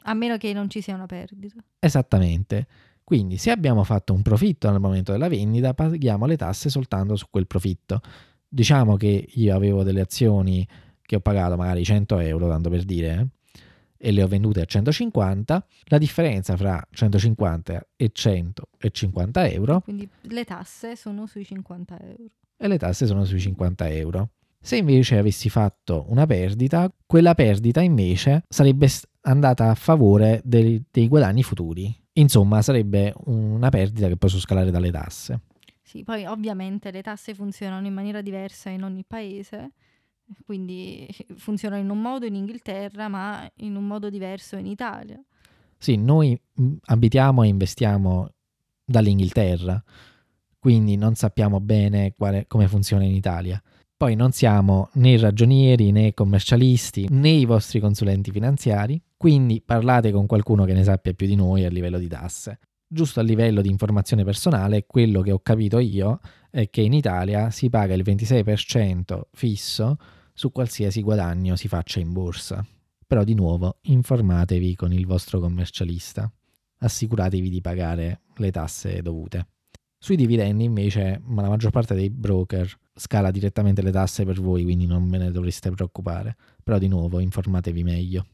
A 0.05 0.15
meno 0.15 0.37
che 0.37 0.53
non 0.53 0.71
ci 0.71 0.81
sia 0.81 0.95
una 0.95 1.07
perdita. 1.07 1.57
Esattamente. 1.79 2.67
Quindi 3.03 3.39
se 3.39 3.51
abbiamo 3.51 3.83
fatto 3.83 4.13
un 4.13 4.23
profitto 4.23 4.69
al 4.69 4.81
momento 4.81 5.13
della 5.13 5.29
vendita, 5.29 5.75
paghiamo 5.75 6.27
le 6.27 6.37
tasse 6.37 6.69
soltanto 6.69 7.17
su 7.17 7.27
quel 7.29 7.47
profitto. 7.47 8.01
Diciamo 8.47 8.97
che 8.97 9.27
io 9.29 9.55
avevo 9.55 9.83
delle 9.83 10.01
azioni 10.01 10.67
che 11.03 11.17
ho 11.17 11.21
pagato 11.21 11.57
magari 11.57 11.83
100 11.83 12.19
euro, 12.21 12.49
tanto 12.49 12.71
per 12.71 12.85
dire, 12.85 13.15
eh, 13.15 13.27
e 14.03 14.13
le 14.13 14.23
ho 14.23 14.27
vendute 14.29 14.63
a 14.63 14.65
150, 14.65 15.67
la 15.85 15.99
differenza 15.99 16.57
fra 16.57 16.83
150 16.91 17.87
e 17.97 18.11
150 18.13 19.49
euro 19.49 19.81
Quindi 19.81 20.09
le 20.23 20.45
tasse 20.45 20.97
sono 20.97 21.27
sui 21.27 21.45
50 21.45 22.01
euro. 22.01 22.25
e 22.57 22.67
le 22.69 22.79
tasse 22.79 23.07
sono 23.07 23.25
sui 23.25 23.41
50 23.41 23.89
euro. 23.91 24.31
Se 24.63 24.77
invece 24.77 25.19
avessi 25.19 25.49
fatto 25.51 26.05
una 26.09 26.27
perdita, 26.27 26.91
quella 27.07 27.35
perdita 27.35 27.81
invece 27.81 28.45
sarebbe 28.49 28.89
andata 29.23 29.71
a 29.71 29.75
favore 29.75 30.41
dei, 30.45 30.83
dei 30.91 31.09
guadagni 31.09 31.43
futuri. 31.43 31.95
Insomma, 32.15 32.61
sarebbe 32.61 33.15
una 33.27 33.71
perdita 33.71 34.09
che 34.09 34.17
posso 34.17 34.39
scalare 34.39 34.71
dalle 34.71 34.91
tasse. 34.91 35.41
Sì, 35.83 36.05
poi 36.05 36.25
ovviamente 36.27 36.91
le 36.91 37.01
tasse 37.03 37.35
funzionano 37.35 37.87
in 37.87 37.95
maniera 37.95 38.21
diversa 38.21 38.69
in 38.69 38.83
ogni 38.85 39.05
paese, 39.07 39.73
quindi 40.45 41.09
funzionano 41.37 41.81
in 41.83 41.91
un 41.91 42.01
modo 42.01 42.27
in 42.27 42.35
Inghilterra, 42.35 43.09
ma 43.09 43.51
in 43.57 43.77
un 43.77 43.87
modo 43.87 44.11
diverso 44.11 44.57
in 44.57 44.67
Italia. 44.67 45.23
Sì, 45.79 45.97
noi 45.97 46.39
mh, 46.55 46.73
abitiamo 46.87 47.43
e 47.43 47.49
investiamo 47.49 48.29
dall'Inghilterra, 48.85 49.83
quindi 50.59 50.97
non 50.97 51.15
sappiamo 51.15 51.61
bene 51.61 52.13
quale- 52.17 52.45
come 52.47 52.69
funziona 52.69 53.05
in 53.05 53.15
Italia. 53.15 53.63
Poi 53.97 54.15
non 54.15 54.33
siamo 54.33 54.89
né 54.95 55.17
ragionieri 55.19 55.91
né 55.91 56.15
commercialisti 56.15 57.07
né 57.11 57.31
i 57.31 57.45
vostri 57.45 57.81
consulenti 57.81 58.31
finanziari, 58.31 59.01
quindi 59.17 59.61
parlate 59.61 60.11
con 60.11 60.27
qualcuno 60.27 60.65
che 60.65 60.73
ne 60.73 60.83
sappia 60.85 61.13
più 61.13 61.27
di 61.27 61.35
noi 61.35 61.65
a 61.65 61.69
livello 61.69 61.99
di 61.99 62.09
tasse. 62.09 62.59
Giusto 62.87 63.21
a 63.21 63.23
livello 63.23 63.61
di 63.61 63.69
informazione 63.69 64.25
personale, 64.25 64.87
quello 64.87 65.21
che 65.21 65.33
ho 65.33 65.41
capito 65.41 65.79
io 65.79 66.19
è 66.51 66.69
che 66.71 66.81
in 66.81 66.93
Italia 66.93 67.51
si 67.51 67.69
paga 67.71 67.95
il 67.95 68.03
26% 68.03 69.21
fisso 69.33 69.97
su 70.41 70.53
qualsiasi 70.53 71.03
guadagno 71.03 71.55
si 71.55 71.69
faccia 71.69 72.01
in 72.01 72.15
borsa. 72.15 72.65
Però 73.07 73.25
di 73.25 73.35
nuovo 73.35 73.77
informatevi 73.83 74.75
con 74.75 74.91
il 74.91 75.05
vostro 75.05 75.39
commercialista, 75.39 76.33
assicuratevi 76.79 77.51
di 77.51 77.61
pagare 77.61 78.23
le 78.37 78.51
tasse 78.51 79.03
dovute. 79.03 79.49
Sui 79.99 80.17
dividendi 80.17 80.65
invece 80.65 81.21
ma 81.25 81.43
la 81.43 81.51
maggior 81.51 81.71
parte 81.71 81.95
dei 81.95 82.09
broker 82.09 82.75
scala 82.95 83.31
direttamente 83.31 83.83
le 83.83 83.91
tasse 83.91 84.25
per 84.25 84.41
voi, 84.41 84.63
quindi 84.63 84.87
non 84.87 85.11
ve 85.11 85.19
ne 85.19 85.31
dovreste 85.31 85.71
preoccupare. 85.73 86.39
Però 86.63 86.79
di 86.79 86.89
nuovo 86.89 87.19
informatevi 87.19 87.83
meglio. 87.83 88.25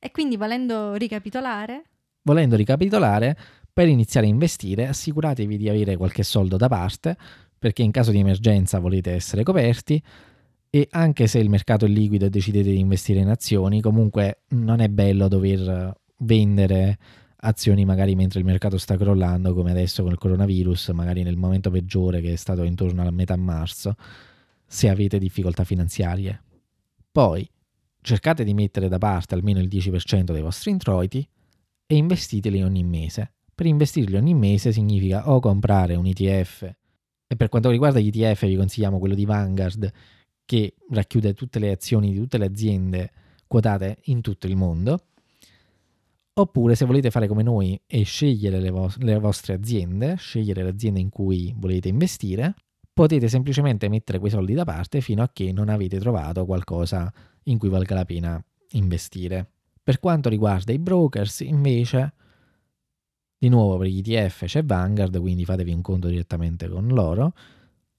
E 0.00 0.10
quindi 0.10 0.36
volendo 0.36 0.94
ricapitolare, 0.94 1.84
Volendo 2.22 2.56
ricapitolare, 2.56 3.38
per 3.72 3.86
iniziare 3.86 4.26
a 4.26 4.30
investire 4.30 4.88
assicuratevi 4.88 5.56
di 5.56 5.68
avere 5.68 5.96
qualche 5.96 6.24
soldo 6.24 6.56
da 6.56 6.66
parte, 6.66 7.16
perché 7.56 7.82
in 7.82 7.92
caso 7.92 8.10
di 8.10 8.18
emergenza 8.18 8.80
volete 8.80 9.12
essere 9.12 9.44
coperti 9.44 10.02
e 10.74 10.88
anche 10.92 11.26
se 11.26 11.38
il 11.38 11.50
mercato 11.50 11.84
è 11.84 11.88
liquido 11.88 12.24
e 12.24 12.30
decidete 12.30 12.70
di 12.70 12.78
investire 12.78 13.20
in 13.20 13.28
azioni, 13.28 13.82
comunque 13.82 14.44
non 14.48 14.80
è 14.80 14.88
bello 14.88 15.28
dover 15.28 15.94
vendere 16.16 16.98
azioni 17.36 17.84
magari 17.84 18.14
mentre 18.14 18.38
il 18.38 18.46
mercato 18.46 18.78
sta 18.78 18.96
crollando, 18.96 19.52
come 19.52 19.70
adesso 19.70 20.02
con 20.02 20.12
il 20.12 20.16
coronavirus, 20.16 20.88
magari 20.94 21.24
nel 21.24 21.36
momento 21.36 21.70
peggiore 21.70 22.22
che 22.22 22.32
è 22.32 22.36
stato 22.36 22.62
intorno 22.62 23.02
alla 23.02 23.10
metà 23.10 23.36
marzo, 23.36 23.96
se 24.66 24.88
avete 24.88 25.18
difficoltà 25.18 25.64
finanziarie. 25.64 26.42
Poi 27.12 27.46
cercate 28.00 28.42
di 28.42 28.54
mettere 28.54 28.88
da 28.88 28.96
parte 28.96 29.34
almeno 29.34 29.60
il 29.60 29.68
10% 29.68 30.32
dei 30.32 30.40
vostri 30.40 30.70
introiti 30.70 31.28
e 31.86 31.96
investiteli 31.96 32.62
ogni 32.62 32.82
mese. 32.82 33.34
Per 33.54 33.66
investirli 33.66 34.16
ogni 34.16 34.32
mese 34.32 34.72
significa 34.72 35.30
o 35.30 35.38
comprare 35.38 35.96
un 35.96 36.06
ETF 36.06 36.62
e 37.26 37.36
per 37.36 37.50
quanto 37.50 37.68
riguarda 37.68 38.00
gli 38.00 38.10
ETF 38.10 38.46
vi 38.46 38.56
consigliamo 38.56 38.98
quello 38.98 39.14
di 39.14 39.26
Vanguard 39.26 39.92
che 40.44 40.74
racchiude 40.90 41.34
tutte 41.34 41.58
le 41.58 41.70
azioni 41.70 42.12
di 42.12 42.18
tutte 42.18 42.38
le 42.38 42.46
aziende 42.46 43.10
quotate 43.46 43.98
in 44.04 44.20
tutto 44.20 44.46
il 44.46 44.56
mondo. 44.56 45.06
Oppure 46.34 46.74
se 46.74 46.86
volete 46.86 47.10
fare 47.10 47.28
come 47.28 47.42
noi 47.42 47.78
e 47.86 48.02
scegliere 48.04 48.58
le, 48.60 48.70
vo- 48.70 48.92
le 48.98 49.18
vostre 49.18 49.52
aziende, 49.52 50.16
scegliere 50.16 50.62
l'azienda 50.62 50.98
in 50.98 51.10
cui 51.10 51.54
volete 51.56 51.88
investire, 51.88 52.54
potete 52.92 53.28
semplicemente 53.28 53.88
mettere 53.88 54.18
quei 54.18 54.30
soldi 54.30 54.54
da 54.54 54.64
parte 54.64 55.00
fino 55.00 55.22
a 55.22 55.30
che 55.32 55.52
non 55.52 55.68
avete 55.68 55.98
trovato 55.98 56.46
qualcosa 56.46 57.12
in 57.44 57.58
cui 57.58 57.68
valga 57.68 57.94
la 57.94 58.04
pena 58.04 58.42
investire. 58.70 59.46
Per 59.82 59.98
quanto 59.98 60.28
riguarda 60.28 60.72
i 60.72 60.78
brokers, 60.78 61.40
invece, 61.40 62.14
di 63.36 63.48
nuovo 63.48 63.76
per 63.78 63.88
gli 63.88 64.02
ETF 64.04 64.44
c'è 64.44 64.64
Vanguard, 64.64 65.18
quindi 65.18 65.44
fatevi 65.44 65.72
un 65.72 65.82
conto 65.82 66.08
direttamente 66.08 66.68
con 66.68 66.86
loro, 66.88 67.34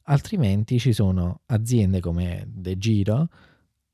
altrimenti 0.03 0.79
ci 0.79 0.93
sono 0.93 1.41
aziende 1.47 1.99
come 1.99 2.45
De 2.47 2.77
Giro 2.77 3.29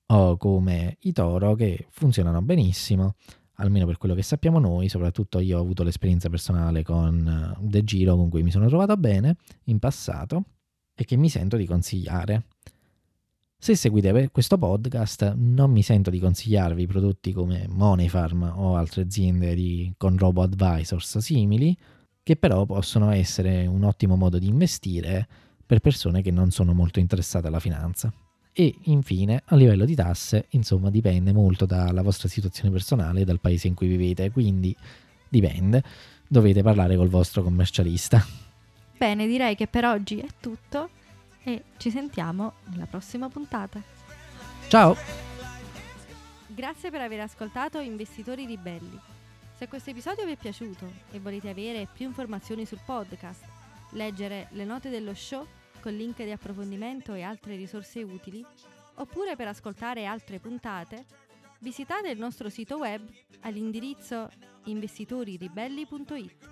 o 0.08 0.38
come 0.38 0.98
Itoro 1.02 1.56
che 1.56 1.88
funzionano 1.90 2.42
benissimo, 2.42 3.16
almeno 3.56 3.86
per 3.86 3.98
quello 3.98 4.16
che 4.16 4.24
sappiamo 4.24 4.60
noi, 4.60 4.90
soprattutto 4.90 5.40
io 5.40 5.58
ho 5.58 5.62
avuto 5.62 5.84
l'esperienza 5.84 6.30
personale 6.30 6.84
con 6.84 7.56
De 7.60 7.84
Giro 7.84 8.16
con 8.16 8.30
cui 8.30 8.44
mi 8.44 8.52
sono 8.52 8.68
trovato 8.68 8.96
bene 8.98 9.36
in 9.66 9.80
passato 9.80 10.44
e 10.96 11.06
che 11.06 11.16
mi 11.16 11.30
sento 11.30 11.58
di 11.58 11.66
consigliare. 11.66 12.46
Se 13.62 13.76
seguite 13.76 14.30
questo 14.32 14.58
podcast 14.58 15.34
non 15.36 15.70
mi 15.70 15.84
sento 15.84 16.10
di 16.10 16.20
consigliarvi 16.20 16.88
prodotti 16.88 17.34
come 17.34 17.66
Moneyfarm 17.68 18.54
o 18.56 18.78
altre 18.78 19.02
aziende 19.02 19.54
di, 19.54 19.94
con 19.98 20.18
robo 20.18 20.42
advisors 20.42 21.18
simili, 21.18 21.78
che 22.24 22.38
però 22.38 22.66
possono 22.66 23.12
essere 23.12 23.66
un 23.66 23.84
ottimo 23.84 24.16
modo 24.16 24.40
di 24.40 24.48
investire 24.48 25.28
per 25.70 25.82
persone 25.82 26.24
che 26.24 26.32
non 26.32 26.50
sono 26.50 26.74
molto 26.74 26.98
interessate 26.98 27.46
alla 27.46 27.60
finanza. 27.60 28.12
E 28.52 28.76
infine, 28.86 29.44
a 29.46 29.56
livello 29.56 29.86
di 29.86 29.94
tasse, 29.94 30.48
insomma, 30.50 30.90
dipende 30.90 31.32
molto 31.32 31.68
dalla 31.68 32.02
vostra 32.02 32.28
situazione 32.28 32.72
personale 32.72 33.22
e 33.22 33.24
dal 33.24 33.40
paese 33.40 33.68
in 33.68 33.76
cui 33.76 33.86
vivete, 33.86 34.32
quindi 34.32 34.76
dipende, 35.30 35.84
dovete 36.28 36.64
parlare 36.64 36.96
col 36.96 37.08
vostro 37.08 37.44
commercialista. 37.44 38.26
Bene, 38.98 39.28
direi 39.28 39.54
che 39.54 39.68
per 39.68 39.86
oggi 39.86 40.18
è 40.18 40.28
tutto 40.40 40.90
e 41.44 41.66
ci 41.78 41.92
sentiamo 41.92 42.54
nella 42.72 42.88
prossima 42.88 43.30
puntata. 43.30 43.80
Ciao! 44.70 44.96
Grazie 46.48 46.90
per 46.90 47.02
aver 47.02 47.20
ascoltato 47.20 47.78
Investitori 47.78 48.48
Ribelli. 48.48 49.00
Se 49.56 49.68
questo 49.68 49.92
episodio 49.92 50.26
vi 50.26 50.32
è 50.32 50.36
piaciuto 50.36 50.92
e 51.12 51.20
volete 51.20 51.48
avere 51.48 51.88
più 51.94 52.08
informazioni 52.08 52.66
sul 52.66 52.80
podcast, 52.84 53.44
leggere 53.92 54.48
le 54.54 54.66
note 54.66 54.90
dello 54.90 55.14
show 55.14 55.46
con 55.80 55.96
link 55.96 56.24
di 56.24 56.32
approfondimento 56.32 57.14
e 57.14 57.22
altre 57.22 57.56
risorse 57.56 58.04
utili, 58.04 58.46
oppure 58.96 59.36
per 59.36 59.48
ascoltare 59.48 60.06
altre 60.06 60.40
puntate, 60.40 61.06
visitate 61.60 62.10
il 62.10 62.20
nostro 62.20 62.50
sito 62.50 62.78
web 62.78 63.02
all'indirizzo 63.42 64.30
investitoriribelli.it. 64.66 66.50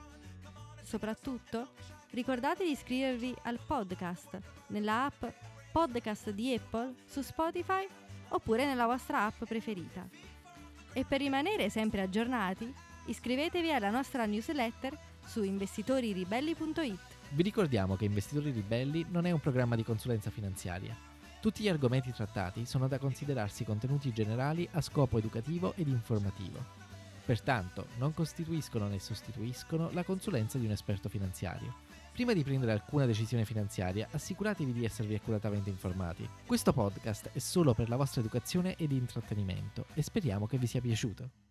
Soprattutto, 0.82 1.70
ricordate 2.12 2.63
di 2.63 2.72
iscrivervi 2.72 3.36
al 3.44 3.60
podcast 3.66 4.40
nella 4.68 5.06
app 5.06 5.24
podcast 5.72 6.32
di 6.32 6.54
Apple 6.54 6.96
su 7.06 7.22
Spotify 7.22 7.88
oppure 8.30 8.66
nella 8.66 8.86
vostra 8.86 9.26
app 9.26 9.44
preferita. 9.44 10.08
E 10.94 11.06
per 11.06 11.20
rimanere 11.20 11.70
sempre 11.70 12.02
aggiornati, 12.02 12.74
iscrivetevi 13.06 13.72
alla 13.72 13.92
nostra 13.92 14.26
newsletter 14.26 14.98
su 15.24 15.44
investitoriribelli.it. 15.44 17.07
Vi 17.30 17.44
ricordiamo 17.44 17.98
che 17.98 18.06
Investitori 18.06 18.52
Ribelli 18.52 19.06
non 19.10 19.26
è 19.26 19.32
un 19.32 19.40
programma 19.40 19.76
di 19.76 19.84
consulenza 19.84 20.30
finanziaria. 20.30 20.96
Tutti 21.42 21.62
gli 21.62 21.68
argomenti 21.68 22.12
trattati 22.13 22.66
sono 22.66 22.88
da 22.88 22.98
considerarsi 22.98 23.66
contenuti 23.66 24.13
generali 24.13 24.68
a 24.72 24.82
scopo 24.82 25.18
educativo 25.18 25.74
ed 25.76 25.90
informativo. 25.90 26.63
Pertanto 27.26 27.88
non 27.98 28.13
costituiscono 28.13 28.88
né 28.88 29.00
sostituiscono 29.00 29.90
la 29.92 30.04
consulenza 30.04 30.58
di 30.58 30.66
un 30.66 30.72
esperto 30.72 31.10
finanziario. 31.10 31.76
Prima 32.13 32.34
di 32.34 32.44
prendere 32.44 32.72
alcuna 32.72 33.06
decisione 33.06 33.44
finanziaria, 33.44 34.08
assicuratevi 34.10 34.72
di 34.72 34.86
esservi 34.86 35.13
accuratamente 35.13 35.70
informati. 35.70 36.28
Questo 36.46 36.72
podcast 36.72 37.30
è 37.34 37.40
solo 37.40 37.74
per 37.74 37.90
la 37.90 37.98
vostra 37.98 38.22
educazione 38.22 38.76
ed 38.78 38.94
intrattenimento 38.94 39.86
e 39.94 40.02
speriamo 40.02 40.48
che 40.48 40.58
vi 40.58 40.66
sia 40.66 40.82
piaciuto. 40.82 41.46